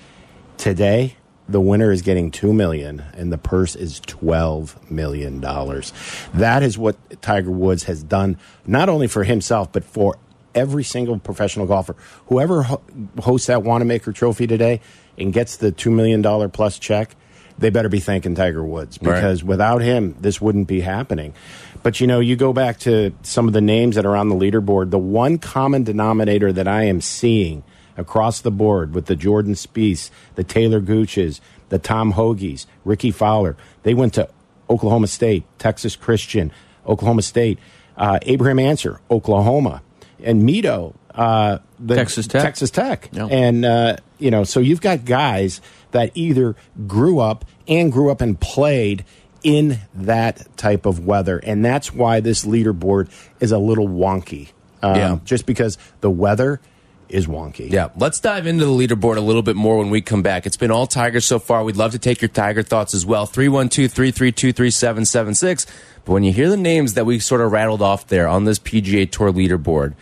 [0.56, 1.16] Today,
[1.48, 5.92] the winner is getting two million, and the purse is twelve million dollars.
[6.34, 10.16] That is what Tiger Woods has done, not only for himself but for
[10.54, 11.96] every single professional golfer.
[12.26, 12.82] Whoever ho-
[13.20, 14.80] hosts that Wanamaker Trophy today
[15.18, 17.16] and gets the two million dollar plus check,
[17.58, 19.48] they better be thanking Tiger Woods because right.
[19.48, 21.34] without him, this wouldn't be happening.
[21.82, 24.34] But you know, you go back to some of the names that are on the
[24.34, 24.90] leaderboard.
[24.90, 27.62] The one common denominator that I am seeing
[27.96, 33.56] across the board with the Jordan Spieth, the Taylor Gooches, the Tom Hoges, Rickie Fowler,
[33.82, 34.28] they went to
[34.68, 36.52] Oklahoma State, Texas Christian,
[36.86, 37.58] Oklahoma State,
[37.96, 39.82] uh, Abraham Ancer, Oklahoma,
[40.22, 42.42] and Mito, uh, Texas Tech.
[42.42, 45.60] Texas Tech, and uh, you know, so you've got guys
[45.94, 49.04] that either grew up and grew up and played
[49.44, 51.38] in that type of weather.
[51.38, 54.50] And that's why this leaderboard is a little wonky.
[54.82, 55.18] Um, yeah.
[55.24, 56.60] Just because the weather
[57.08, 57.70] is wonky.
[57.70, 57.90] Yeah.
[57.96, 60.46] Let's dive into the leaderboard a little bit more when we come back.
[60.46, 61.62] It's been all Tigers so far.
[61.62, 63.24] We'd love to take your Tiger thoughts as well.
[63.24, 65.66] 312 332 3776.
[66.04, 68.58] But when you hear the names that we sort of rattled off there on this
[68.58, 69.94] PGA Tour leaderboard,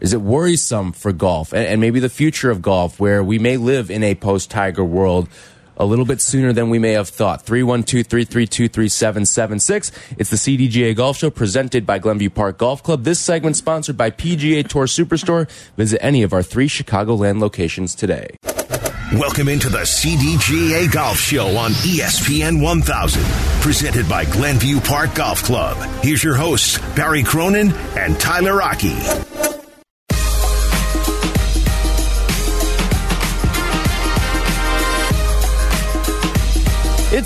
[0.00, 3.56] is it worrisome for golf and, and maybe the future of golf where we may
[3.56, 5.28] live in a post Tiger world?
[5.78, 7.42] a little bit sooner than we may have thought.
[7.42, 9.92] 312 332 3776.
[10.18, 13.04] It's the CDGA Golf Show presented by Glenview Park Golf Club.
[13.04, 15.48] This segment sponsored by PGA Tour Superstore.
[15.76, 18.36] Visit any of our three Chicagoland locations today.
[19.14, 23.22] Welcome into the CDGA Golf Show on ESPN 1000,
[23.62, 25.78] presented by Glenview Park Golf Club.
[26.02, 29.27] Here's your hosts, Barry Cronin and Tyler Aki.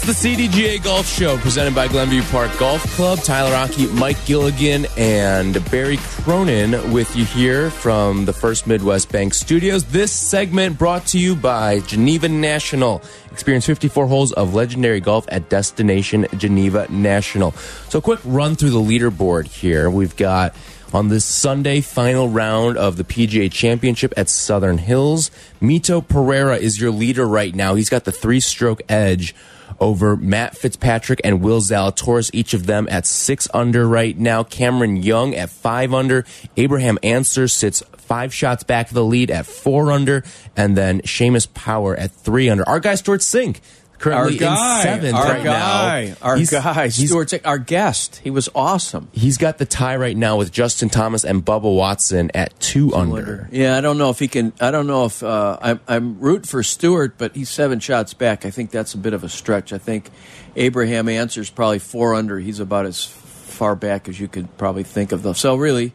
[0.04, 3.20] It's the CDGA Golf Show presented by Glenview Park Golf Club.
[3.20, 9.32] Tyler Aki, Mike Gilligan, and Barry Cronin with you here from the First Midwest Bank
[9.32, 9.84] Studios.
[9.84, 13.00] This segment brought to you by Geneva National.
[13.30, 17.52] Experience 54 holes of legendary golf at Destination Geneva National.
[17.88, 19.88] So, a quick run through the leaderboard here.
[19.88, 20.52] We've got
[20.92, 25.30] on this Sunday final round of the PGA Championship at Southern Hills.
[25.60, 27.76] Mito Pereira is your leader right now.
[27.76, 29.32] He's got the three stroke edge
[29.80, 34.42] over Matt Fitzpatrick and Will Zalatoris, each of them at six under right now.
[34.42, 36.24] Cameron Young at five under.
[36.56, 40.24] Abraham Ancer sits five shots back of the lead at four under.
[40.56, 42.68] And then Seamus Power at three under.
[42.68, 43.60] Our guy, Stewart Cink,
[44.02, 46.16] currently our guy, in seventh our right guy, now.
[46.22, 48.20] Our he's, guy, Stewart, our guest.
[48.22, 49.08] He was awesome.
[49.12, 52.96] He's got the tie right now with Justin Thomas and Bubba Watson at two, two
[52.96, 53.16] under.
[53.16, 53.48] under.
[53.52, 54.52] Yeah, I don't know if he can.
[54.60, 58.44] I don't know if uh, I'm, I'm root for Stewart, but he's seven shots back.
[58.44, 59.72] I think that's a bit of a stretch.
[59.72, 60.10] I think
[60.56, 62.38] Abraham Ancer's probably four under.
[62.38, 65.22] He's about as far back as you could probably think of.
[65.22, 65.34] Them.
[65.34, 65.94] So really,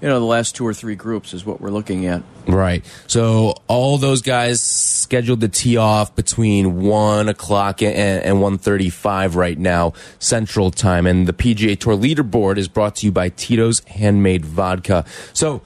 [0.00, 2.22] you know, the last two or three groups is what we're looking at.
[2.46, 2.84] Right.
[3.06, 9.36] So all those guys scheduled to tee off between one o'clock and, and one thirty-five
[9.36, 13.80] right now Central Time, and the PGA Tour leaderboard is brought to you by Tito's
[13.84, 15.04] Handmade Vodka.
[15.32, 15.62] So.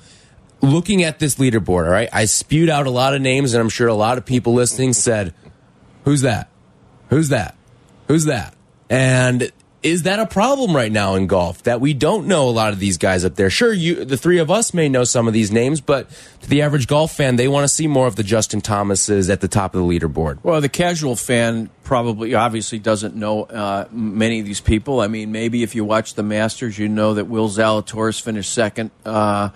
[0.62, 3.68] Looking at this leaderboard, all right, I spewed out a lot of names, and I'm
[3.68, 5.34] sure a lot of people listening said,
[6.04, 6.48] Who's that?
[7.10, 7.54] Who's that?
[8.08, 8.54] Who's that?
[8.88, 9.52] And
[9.84, 12.78] is that a problem right now in golf that we don't know a lot of
[12.78, 13.50] these guys up there?
[13.50, 16.08] Sure, you, the three of us may know some of these names, but
[16.40, 19.42] to the average golf fan, they want to see more of the Justin Thomases at
[19.42, 20.38] the top of the leaderboard.
[20.42, 25.00] Well, the casual fan probably, obviously, doesn't know uh, many of these people.
[25.00, 28.90] I mean, maybe if you watch the Masters, you know that Will Zalatoris finished second.
[29.04, 29.50] Uh,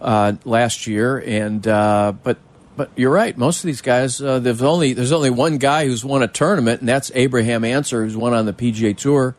[0.00, 2.36] uh, last year, and uh, but
[2.76, 3.38] but you're right.
[3.38, 6.80] Most of these guys, uh, there's only there's only one guy who's won a tournament,
[6.80, 9.34] and that's Abraham Ancer, who's won on the PGA Tour.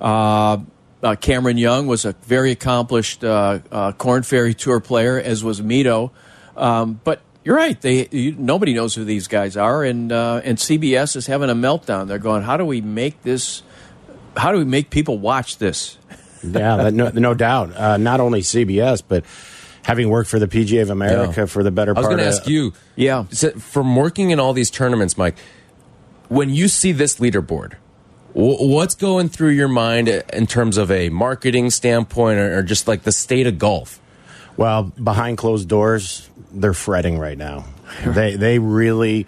[0.00, 0.58] Uh,
[1.02, 5.60] uh, Cameron Young was a very accomplished uh, uh, Korn Ferry Tour player, as was
[5.60, 6.10] Mito.
[6.56, 10.58] Um, but you're right; they you, nobody knows who these guys are, and uh, and
[10.58, 12.06] CBS is having a meltdown.
[12.06, 13.62] They're going, "How do we make this?
[14.36, 15.96] How do we make people watch this?"
[16.42, 17.74] yeah, that, no, no doubt.
[17.76, 19.24] Uh, not only CBS, but
[19.82, 21.46] having worked for the PGA of America Yeah.
[21.46, 22.04] for the better part.
[22.04, 23.24] I was going to ask you, Yeah.
[23.30, 25.36] so from working in all these tournaments, Mike,
[26.28, 27.89] when you see this leaderboard, wh-
[28.32, 33.12] what's going through your mind in terms of a marketing standpoint or, just like the
[33.12, 34.00] state of golf?
[34.56, 37.64] Well, behind closed doors, they're fretting right now.
[38.04, 39.26] they they really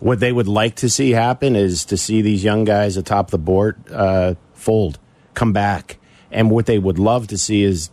[0.00, 3.38] what they would like to see happen is to see these young guys atop the
[3.38, 4.98] board uh, fold,
[5.34, 5.98] come back,
[6.32, 7.90] and what they would love to see is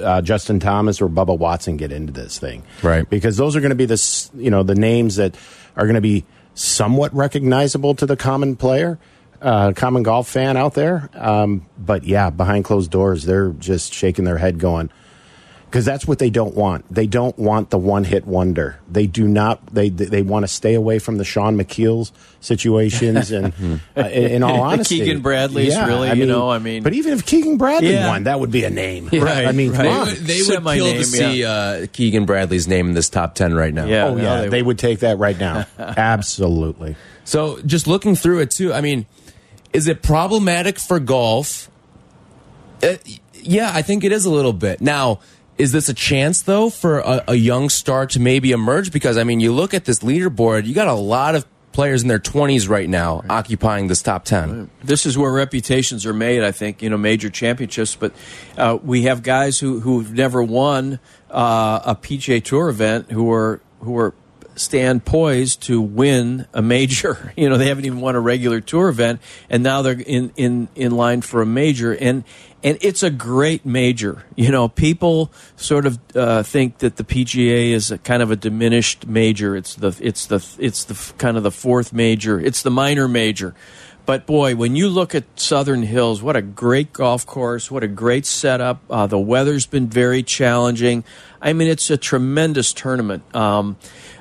[0.00, 3.08] uh, Justin Thomas or Bubba Watson get into this thing, Right.
[3.08, 5.36] Because those are going to be the you know the names that
[5.76, 8.98] are going to be somewhat recognizable to the common player.
[9.40, 14.24] Uh, common golf fan out there, um, but yeah, behind closed doors, they're just shaking
[14.24, 14.90] their head, going,
[15.66, 16.92] because that's what they don't want.
[16.92, 18.80] They don't want the one hit wonder.
[18.90, 19.64] They do not.
[19.72, 23.52] They they want to stay away from the Shaun Micheel's situations and
[23.96, 27.24] uh, in, in all honesty, Keegan Bradleys, really, you know, I mean- but even if
[27.24, 28.08] Keegan Bradley Yeah.
[28.08, 29.08] won, that would be a name.
[29.12, 29.82] Right, I mean, right.
[29.82, 33.08] They would, they would Semi kill name, to see uh, Keegan Bradley's name in this
[33.08, 33.84] top 10 right now.
[33.86, 34.06] Yeah.
[34.06, 35.64] Oh no, yeah, they they, would take that right now.
[35.78, 36.96] Absolutely.
[37.24, 39.06] So just looking through it too, I mean,
[39.72, 41.70] is it problematic for golf?
[42.82, 42.94] Uh,
[43.34, 44.80] yeah, I think it is a little bit.
[44.80, 45.20] Now,
[45.56, 48.92] is this a chance though for a, a young star to maybe emerge?
[48.92, 52.08] Because I mean, you look at this leaderboard, you got a lot of players in
[52.08, 54.68] their 20s right now occupying this top 10.
[54.82, 56.42] this is where reputations are made.
[56.42, 58.12] I think you know major championships, but
[58.56, 60.98] uh, we have guys who who've never won
[61.30, 64.14] uh, a PGA Tour event who are who are
[64.58, 67.32] stand poised to win a major.
[67.38, 70.68] You know, they haven't even won a regular tour event, and now they're in in
[70.74, 71.92] in line for a major.
[71.94, 72.24] And
[72.64, 74.24] and it's a great major.
[74.34, 78.36] You know, people sort of uh, think that the PGA is a kind of a
[78.36, 79.54] diminished major.
[79.54, 82.40] It's the it's the it's the kind of the fourth major.
[82.40, 83.54] It's the minor major.
[84.08, 87.70] But boy, when you look at Southern Hills, what a great golf course!
[87.70, 88.82] What a great setup.
[88.88, 91.04] Uh, the weather's been very challenging.
[91.42, 93.22] I mean, it's a tremendous tournament.
[93.36, 93.76] Um,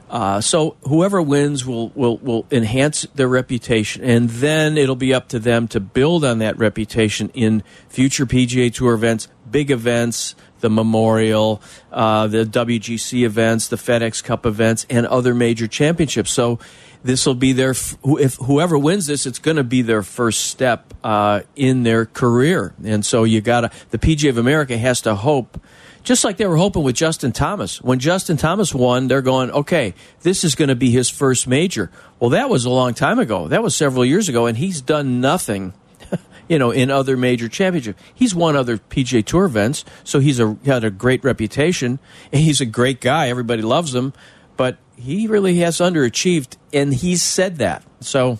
[0.10, 5.28] uh, so whoever wins will, will will enhance their reputation, and then it'll be up
[5.30, 10.70] to them to build on that reputation in future PGA Tour events, big events, the
[10.70, 16.32] Memorial, uh, the WGC events, the FedEx Cup events, and other major championships.
[16.32, 16.60] So
[17.04, 20.94] this will be their if whoever wins this, it's going to be their first step
[21.04, 25.16] uh, in their career, and so you got to the PGA of America has to
[25.16, 25.60] hope
[26.08, 27.82] just like they were hoping with Justin Thomas.
[27.82, 31.92] When Justin Thomas won, they're going, okay, this is going to be his first major.
[32.18, 33.50] Well, that was a long time ago.
[33.50, 35.74] That was several years ago, and he's done nothing.
[36.50, 40.56] You know, in other major championships, he's won other PGA Tour events, so he's a
[40.64, 42.00] had a great reputation.
[42.32, 44.14] And he's a great guy; everybody loves him.
[44.56, 47.84] But he really has underachieved, and he's said that.
[48.00, 48.40] So,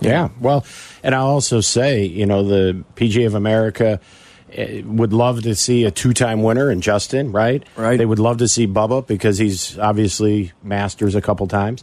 [0.00, 0.30] Yeah.
[0.40, 0.66] Well,
[1.04, 4.00] and I'll also say, you know, the PGA of America
[4.56, 7.64] Uh, would love to see a two-time winner in Justin, right?
[7.76, 7.96] Right.
[7.96, 11.82] They would love to see Bubba because he's obviously Masters a couple times.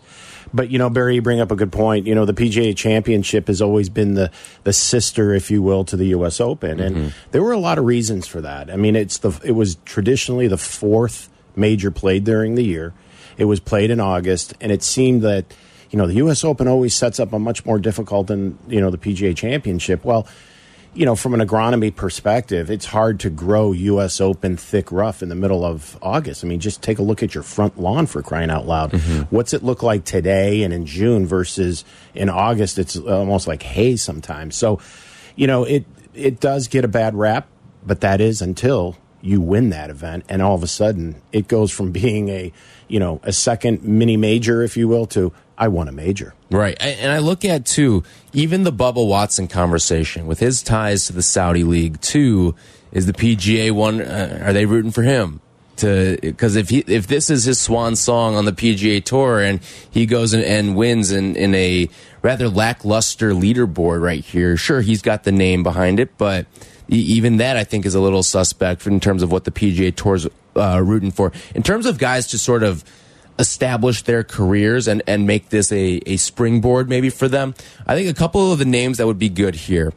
[0.54, 2.08] But you know, Barry, you bring up a good point.
[2.08, 4.32] You know, the PGA Championship has always been the
[4.64, 6.42] the sister, if you will, to the U.S.
[6.42, 7.08] Open, and mm-hmm.
[7.32, 8.70] there were a lot of reasons for that.
[8.70, 12.94] I mean, it's the it was traditionally the fourth major played during the year.
[13.38, 15.46] It was played in August, and it seemed that
[15.90, 16.44] you know the U.S.
[16.44, 20.04] Open always sets up a much more difficult than you know the PGA Championship.
[20.04, 20.28] Well,
[20.94, 24.20] you know, from an agronomy perspective, it's hard to grow U.S.
[24.20, 26.44] Open thick rough in the middle of August.
[26.44, 28.92] I mean, just take a look at your front lawn for crying out loud.
[28.92, 29.34] Mm-hmm.
[29.34, 32.78] What's it look like today and in June versus in August?
[32.78, 34.58] It's almost like hay sometimes.
[34.58, 34.80] So,
[35.36, 37.48] you know, it it does get a bad rap,
[37.86, 41.72] but that is until you win that event, and all of a sudden it goes
[41.72, 42.52] from being a
[42.90, 46.34] you know a second mini major, if you will, to I won a major.
[46.50, 46.76] Right.
[46.82, 51.22] And I look at, too, even the Bubba Watson conversation with his ties to the
[51.22, 52.56] Saudi League, too,
[52.92, 55.40] is the PGA one, uh, are they rooting for him?
[55.78, 59.60] To Because if, he, if this is his swan song on the PGA Tour and
[59.92, 61.88] he goes and, and wins in, in a
[62.24, 66.48] rather lackluster leaderboard right here, sure, he's got the name behind it, but
[66.88, 70.28] even that I think is a little suspect in terms of what the PGA Tour's
[70.56, 71.32] uh, rooting for.
[71.54, 72.84] In terms of guys to sort of
[73.40, 77.56] establish their careers and, and make this a, a springboard maybe for them.
[77.88, 79.94] I think a couple of the names that would be good here.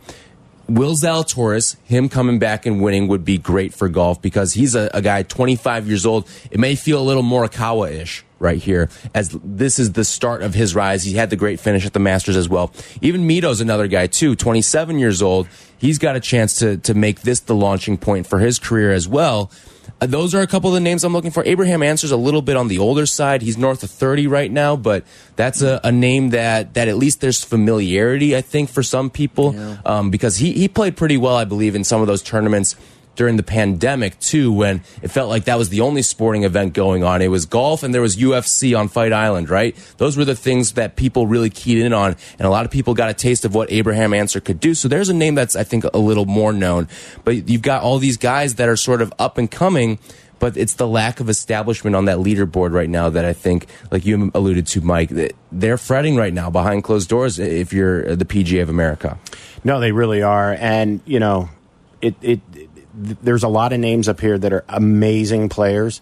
[0.66, 4.91] Will Zalatoris, him coming back and winning would be great for golf because he's a,
[4.95, 6.26] a guy 25 years old.
[6.51, 10.55] It may feel a little Morikawa ish right here as this is the start of
[10.55, 11.03] his rise.
[11.03, 12.72] He had the great finish at the Masters as well.
[13.03, 15.49] Even Mito's another guy too, 27 years old.
[15.76, 19.07] He's got a chance to, to make this the launching point for his career as
[19.07, 19.51] well.
[20.01, 21.45] Uh, those are a couple of the names I'm looking for.
[21.45, 23.42] Abraham Ancer's a little bit on the older side.
[23.42, 25.05] He's north of 30 right now, but
[25.36, 29.55] that's a, a name that, that at least there's familiarity, I think, for some people,
[29.55, 29.78] yeah.
[29.86, 32.76] um, because he, he played pretty well, I believe, in some of those tournaments
[33.17, 37.05] during the pandemic too, when it felt like that was the only sporting event going
[37.05, 37.23] on.
[37.23, 39.77] It was golf and there was UFC on Fight Island, right?
[39.99, 42.95] Those were the things that people really keyed in on, and a lot of people
[42.95, 44.75] got a taste of what Abraham Ancer could do.
[44.75, 46.89] So there's a name that's I think a little more known,
[47.25, 49.99] but you've got all these guys that are sort of up and coming.
[50.41, 54.05] But it's the lack of establishment on that leaderboard right now that I think, like
[54.05, 58.27] you alluded to, Mike, that they're fretting right now behind closed doors if you're the
[58.27, 59.17] PGA of America.
[59.62, 60.53] No, they really are.
[60.53, 61.49] And, you know,
[62.03, 62.41] it, it
[62.95, 66.01] there's a lot of names up here that are amazing players,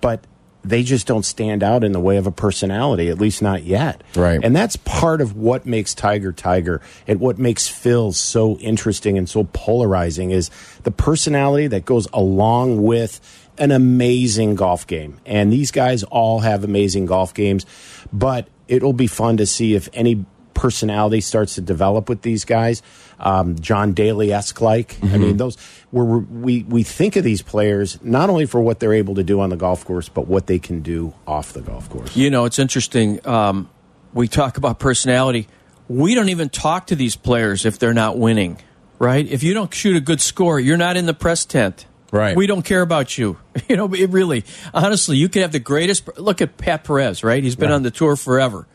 [0.00, 0.24] but
[0.62, 4.02] they just don't stand out in the way of a personality, at least not yet.
[4.14, 4.40] Right.
[4.42, 9.28] And that's part of what makes Tiger Tiger and what makes Phil so interesting and
[9.28, 10.50] so polarizing is
[10.82, 13.20] the personality that goes along with
[13.58, 15.18] an amazing golf game.
[15.24, 17.64] And these guys all have amazing golf games,
[18.12, 20.24] but it'll be fun to see if any
[20.54, 22.82] personality starts to develop with these guys.
[23.18, 24.98] Um, John Daly esque like.
[25.00, 25.14] Mm -hmm.
[25.14, 25.56] I mean, those
[25.90, 29.40] where we we think of these players not only for what they're able to do
[29.40, 32.16] on the golf course, but what they can do off the golf course.
[32.16, 33.26] You know, it's interesting.
[33.26, 33.68] Um,
[34.12, 35.48] we talk about personality.
[35.88, 38.58] We don't even talk to these players if they're not winning,
[38.98, 39.26] right?
[39.26, 41.86] If you don't shoot a good score, you're not in the press tent.
[42.12, 42.36] Right.
[42.36, 43.38] We don't care about you.
[43.68, 46.18] You know, it really, honestly, you could have the greatest.
[46.18, 47.40] Look at Pat Perez, right?
[47.40, 47.76] He's been right.
[47.76, 48.66] on the tour forever.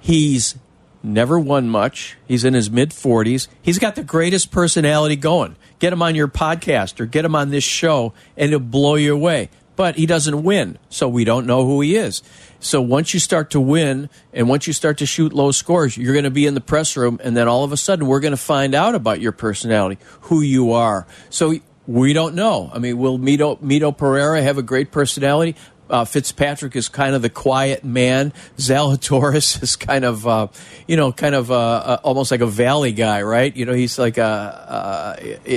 [0.00, 0.54] He's
[1.02, 2.16] never won much.
[2.26, 3.48] He's in his mid 40s.
[3.62, 5.56] He's got the greatest personality going.
[5.78, 9.14] Get him on your podcast or get him on this show, and it'll blow you
[9.14, 9.50] away.
[9.76, 12.22] But he doesn't win, so we don't know who he is.
[12.58, 16.14] So once you start to win and once you start to shoot low scores, you're
[16.14, 18.32] going to be in the press room, and then all of a sudden we're going
[18.32, 21.06] to find out about your personality, who you are.
[21.30, 21.54] So
[21.86, 22.70] we don't know.
[22.72, 25.54] I mean, will Mito, Mito Pereira have a great personality?
[25.90, 28.32] Uh, Fitzpatrick is kind of the quiet man.
[28.56, 30.48] Zalatoris is kind of, uh,
[30.86, 33.54] you know, kind of uh, uh, almost like a valley guy, right?
[33.54, 35.16] You know, he's like a uh,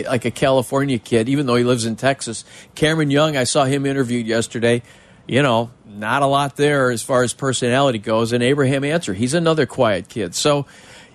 [0.10, 2.46] like a California kid, even though he lives in Texas.
[2.76, 4.84] Cameron Young, I saw him interviewed yesterday.
[5.28, 8.34] You know, not a lot there as far as personality goes.
[8.34, 10.36] And Abraham Ancer, he's another quiet kid.
[10.36, 10.66] So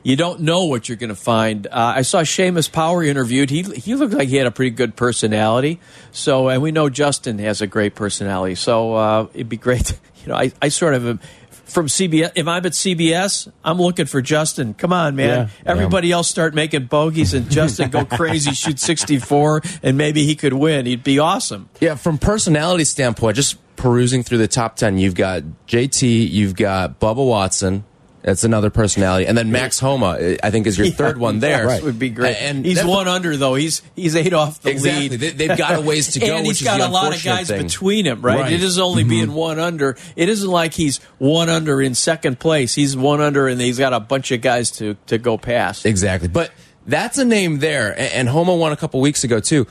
[0.06, 1.66] you don't know what you're going to find.
[1.66, 3.50] Uh, I saw Seamus Power interviewed.
[3.50, 5.80] He he looked like he had a pretty good personality.
[6.12, 8.54] So, and we know Justin has a great personality.
[8.54, 9.98] So uh, it'd be great.
[10.22, 12.30] you know, I, I sort of am, from CBS.
[12.36, 14.74] If I'm at CBS, I'm looking for Justin.
[14.74, 15.28] Come on, man.
[15.28, 16.16] Yeah, Everybody yeah.
[16.16, 20.86] else start making bogeys and Justin go crazy, shoot 64, and maybe he could win.
[20.86, 21.68] He'd be awesome.
[21.80, 27.00] Yeah, from personality standpoint, just perusing through the top 10, you've got JT, you've got
[27.00, 27.84] Bubba Watson,
[28.26, 31.64] that's another personality, and then Max Homa, I think, is your yeah, third one there.
[31.64, 31.80] Right.
[31.80, 32.34] Would be great.
[32.34, 33.54] And he's one under though.
[33.54, 35.10] He's he's eight off the exactly.
[35.16, 35.38] lead.
[35.38, 36.34] They, have got a ways to go.
[36.34, 37.62] and he's got a lot of guys thing.
[37.62, 38.22] between him.
[38.22, 38.40] Right?
[38.40, 38.52] right.
[38.52, 39.10] It is only mm -hmm.
[39.10, 39.96] being one under.
[40.16, 42.74] It isn't like he's one under in second place.
[42.74, 45.86] He's one under, and he's got a bunch of guys to to go past.
[45.86, 46.28] Exactly.
[46.28, 46.50] But
[46.84, 49.66] that's a name there, and Homa won a couple weeks ago too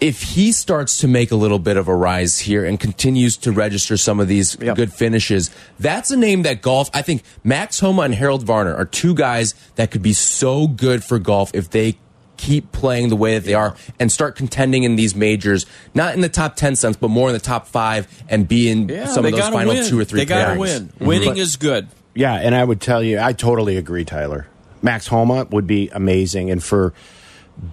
[0.00, 3.52] if he starts to make a little bit of a rise here and continues to
[3.52, 4.76] register some of these yep.
[4.76, 8.86] good finishes, that's a name that golf, I think Max Homa and Harold Varner are
[8.86, 11.98] two guys that could be so good for golf if they
[12.38, 16.22] keep playing the way that they are and start contending in these majors, not in
[16.22, 19.26] the top 10 sense, but more in the top five and be in yeah, some
[19.26, 19.86] of those final win.
[19.86, 20.82] two or three They got to win.
[20.84, 21.06] Mm -hmm.
[21.06, 21.88] Winning is good.
[22.14, 24.46] Yeah, and I would tell you, I totally agree, Tyler.
[24.82, 26.50] Max Homa would be amazing.
[26.50, 26.92] And for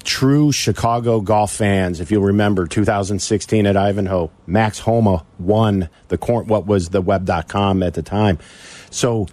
[0.04, 6.66] true Chicago golf fans, if you'll remember 2016 at Ivanhoe, Max Homa won the what
[6.66, 8.40] was the web.com at the time.
[8.90, 9.28] So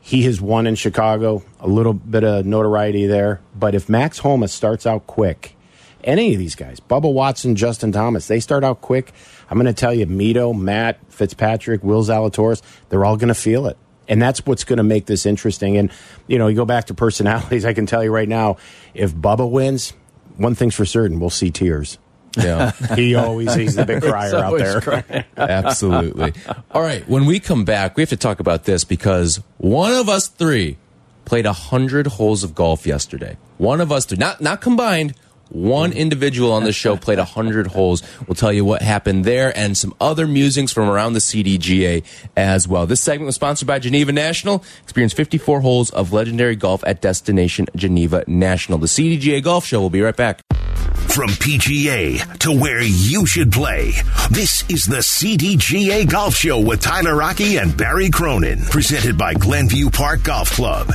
[0.00, 3.40] he has won in Chicago, a little bit of notoriety there.
[3.54, 5.54] But if Max Homa starts out quick,
[6.04, 9.12] any of these guys, Bubba Watson, Justin Thomas, they start out quick.
[9.50, 13.66] I'm going to tell you, Mito, Matt, Fitzpatrick, Will Zalatoris, they're all going to feel
[13.66, 13.76] it.
[14.08, 15.76] And that's what's going to make this interesting.
[15.76, 15.90] And,
[16.26, 18.56] you know, you go back to personalities, I can tell you right now,
[18.94, 19.92] if Bubba wins,
[20.36, 21.98] one thing's for certain, we'll see tears.
[22.36, 22.72] Yeah.
[22.94, 25.24] he always he's the big crier out there.
[25.36, 26.32] Absolutely.
[26.70, 30.08] All right, when we come back, we have to talk about this because one of
[30.08, 30.76] us three
[31.24, 33.36] played a 100 holes of golf yesterday.
[33.56, 35.14] One of us three, not not combined,
[35.50, 38.02] One individual on the show played 100 holes.
[38.26, 42.04] We'll tell you what happened there and some other musings from around the CDGA
[42.36, 42.86] as well.
[42.86, 44.64] This segment was sponsored by Geneva National.
[44.82, 48.78] Experience 54 holes of legendary golf at Destination Geneva National.
[48.78, 49.80] The CDGA Golf Show.
[49.80, 50.40] We'll be right back.
[51.08, 53.92] From PGA to where you should play,
[54.30, 59.90] this is the CDGA Golf Show with Tyler Aki and Barry Cronin, presented by Glenview
[59.90, 60.92] Park Golf Club.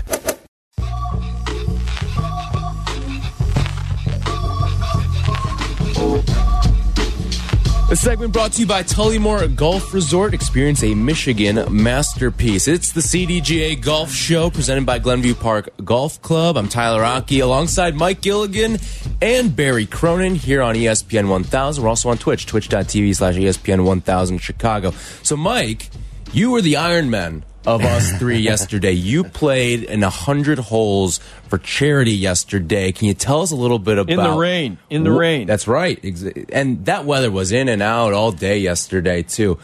[7.89, 10.33] The segment brought to you by Tullymore Golf Resort.
[10.33, 12.67] Experience a Michigan masterpiece.
[12.67, 16.57] It's the CDGA Golf Show presented by Glenview Park Golf Club.
[16.57, 18.79] I'm Tyler Aki alongside Mike Gilligan
[19.21, 21.83] and Barry Cronin here on ESPN 1000.
[21.83, 24.91] We're also on Twitch, twitch.tv slash ESPN 1000 Chicago.
[25.21, 25.89] So, Mike,
[26.31, 28.91] you were the Iron Man of us three yesterday.
[28.91, 32.91] You played in a 100 holes for charity yesterday.
[32.91, 34.77] Can you tell us a little bit about In the rain.
[34.89, 35.47] In the Wh- rain.
[35.47, 36.03] That's right.
[36.51, 39.57] And that weather was in and out all day yesterday too.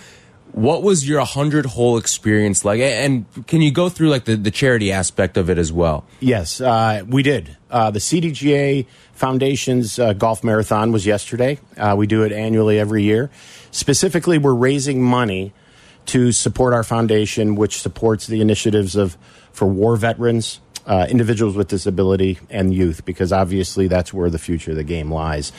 [0.52, 2.80] What was your 100 hole experience like?
[2.80, 6.06] And can you go through like the, the charity aspect of it as well?
[6.20, 7.56] Yes, uh, we did.
[7.70, 11.60] Uh, the CDGA Foundation's uh, golf marathon was yesterday.
[11.78, 13.30] Uh, we do it annually every year.
[13.70, 15.54] Specifically, we're raising money
[16.10, 19.16] to support our foundation, which supports the initiatives of
[19.52, 24.72] for war veterans, uh, individuals with disability, and youth, because obviously that's where the future
[24.72, 25.52] of the game lies.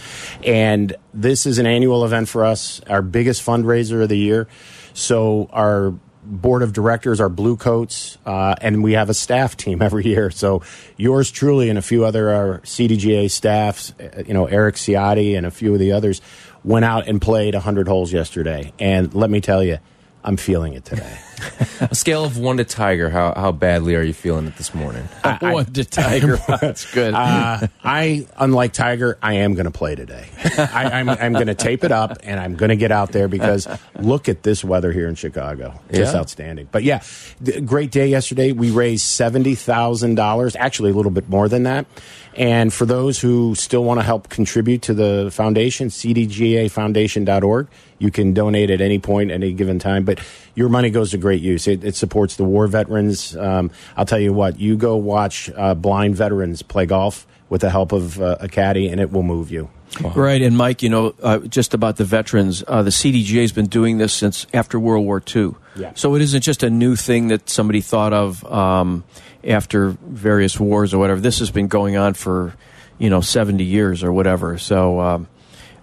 [0.45, 4.49] And this is an annual event for us, our biggest fundraiser of the year.
[4.93, 5.95] So our
[6.25, 10.33] board of directors are blue coats, uh, and we have a staff team every year.
[10.33, 10.63] So
[10.97, 15.47] yours truly and a few other our CDGA staffs, uh, you know, Eric Ciotti and
[15.47, 16.21] a few of the others
[16.65, 18.73] went out and played 100 holes yesterday.
[18.81, 19.79] And let me tell you,
[20.23, 21.19] I'm feeling it today.
[21.81, 25.09] A scale of one to Tiger, how, how badly are you feeling it this morning?
[25.41, 26.37] One to Tiger.
[26.61, 27.15] That's good.
[27.15, 30.29] Uh, I, unlike Tiger, I am going to play today.
[30.59, 33.27] I, I'm, I'm going to tape it up and I'm going to get out there
[33.27, 33.67] because
[33.99, 35.81] look at this weather here in Chicago.
[35.91, 36.21] Just Yeah.
[36.21, 36.69] outstanding.
[36.71, 37.01] But yeah,
[37.43, 38.53] th- great day yesterday.
[38.53, 41.87] We raised $70,000, actually a little bit more than that.
[42.35, 47.69] And for those who still want to help contribute to the foundation, cdgafoundation.org,
[48.01, 50.05] you can donate at any point, any given time.
[50.05, 50.19] But
[50.57, 51.69] your money goes to great use.
[51.69, 53.37] It, it supports the war veterans.
[53.37, 57.71] Um, I'll tell you what, you go watch uh, blind veterans play golf with the
[57.71, 59.71] help of uh, a caddy, and it will move you.
[60.01, 63.67] Right, and Mike, you know, uh, just about the veterans, uh, the CDGA has been
[63.67, 65.55] doing this since after World War II.
[65.75, 65.93] Yeah.
[65.95, 69.05] So it isn't just a new thing that somebody thought of um,
[69.45, 71.21] after various wars or whatever.
[71.21, 72.55] This has been going on for,
[72.99, 74.59] you know, 70 years or whatever.
[74.59, 75.29] So um,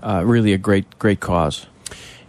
[0.01, 1.67] uh, really a great, great cause.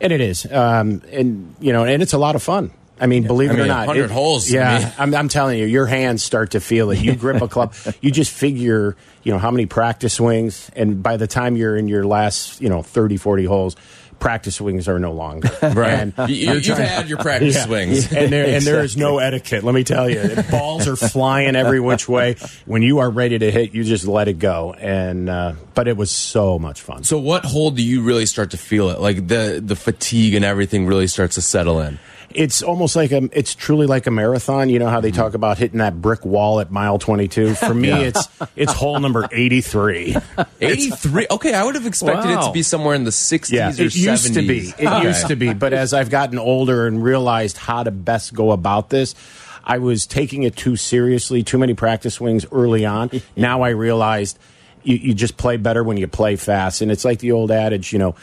[0.00, 2.70] And it is, um, and you know, and it's a lot of fun.
[3.00, 5.66] I mean, believe I it or not, 100 it- holes, Yeah, I'm, I'm telling you,
[5.66, 6.98] your hands start to feel it.
[6.98, 11.16] You grip a club, you just figure, you know, how many practice swings, and by
[11.16, 13.76] the time you're in your last, you know, 30, 40 holes,
[14.18, 15.48] practice swings are no longer.
[15.62, 17.64] And You, you're you've had your practice Yeah.
[17.64, 18.12] swings.
[18.12, 19.64] and there and there is no etiquette.
[19.64, 22.36] Let me tell you, balls are flying every which way.
[22.66, 24.72] When you are ready to hit, you just let it go.
[24.74, 27.04] And uh, but it was so much fun.
[27.04, 29.00] So what hole do you really start to feel it?
[29.00, 31.98] Like the, the fatigue and everything really starts to settle in?
[32.30, 34.68] It's almost like a it's truly like a marathon.
[34.68, 35.20] You know how they mm-hmm.
[35.20, 39.28] talk about hitting that brick wall at mile 22 for me it's it's hole number
[39.32, 40.16] 83
[40.60, 41.26] 83.
[41.30, 43.68] Okay, I would have expected it to be somewhere in the 60s yeah.
[43.68, 43.96] or it 70s.
[43.96, 44.68] used to be.
[44.78, 45.02] It Okay.
[45.06, 48.90] used to be but as i've gotten older and realized how to best go about
[48.90, 49.14] this
[49.64, 53.10] i was taking it too seriously too many practice swings early on.
[53.36, 54.38] Now i realized
[54.82, 56.80] you, you just play better when you play fast.
[56.80, 58.14] And it's like the old adage you know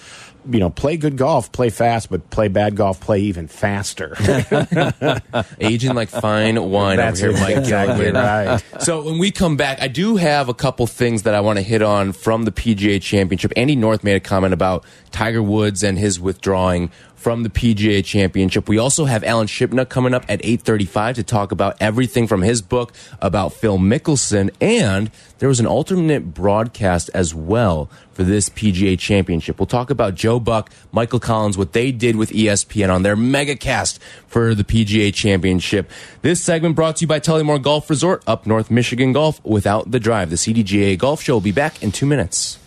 [0.50, 4.16] you know, play good golf, play fast, but play bad golf, play even faster.
[5.60, 8.62] Aging like fine wine That's over here, Mike Exactly right.
[8.80, 11.64] So when we come back, I do have a couple things that I want to
[11.64, 13.52] hit on from the PGA Championship.
[13.56, 16.92] Andy North made a comment about Tiger Woods and his withdrawing
[17.26, 18.70] from the PGA Championship.
[18.70, 22.62] We also have Alan Shipnuck coming up at 8:35 to talk about everything from his
[22.62, 25.10] book about Phil Mickelson and
[25.40, 29.60] there was an alternate broadcast as well for this PGA Championship.
[29.60, 33.98] We'll talk about Joe Buck, Michael Collins, what they did with ESPN on their megacast
[34.28, 35.90] for the PGA Championship.
[36.22, 40.00] This segment brought to you by Tullymore Golf Resort, up North Michigan Golf without the
[40.00, 40.30] drive.
[40.30, 42.60] The CDGA Golf Show will be back in two minutes.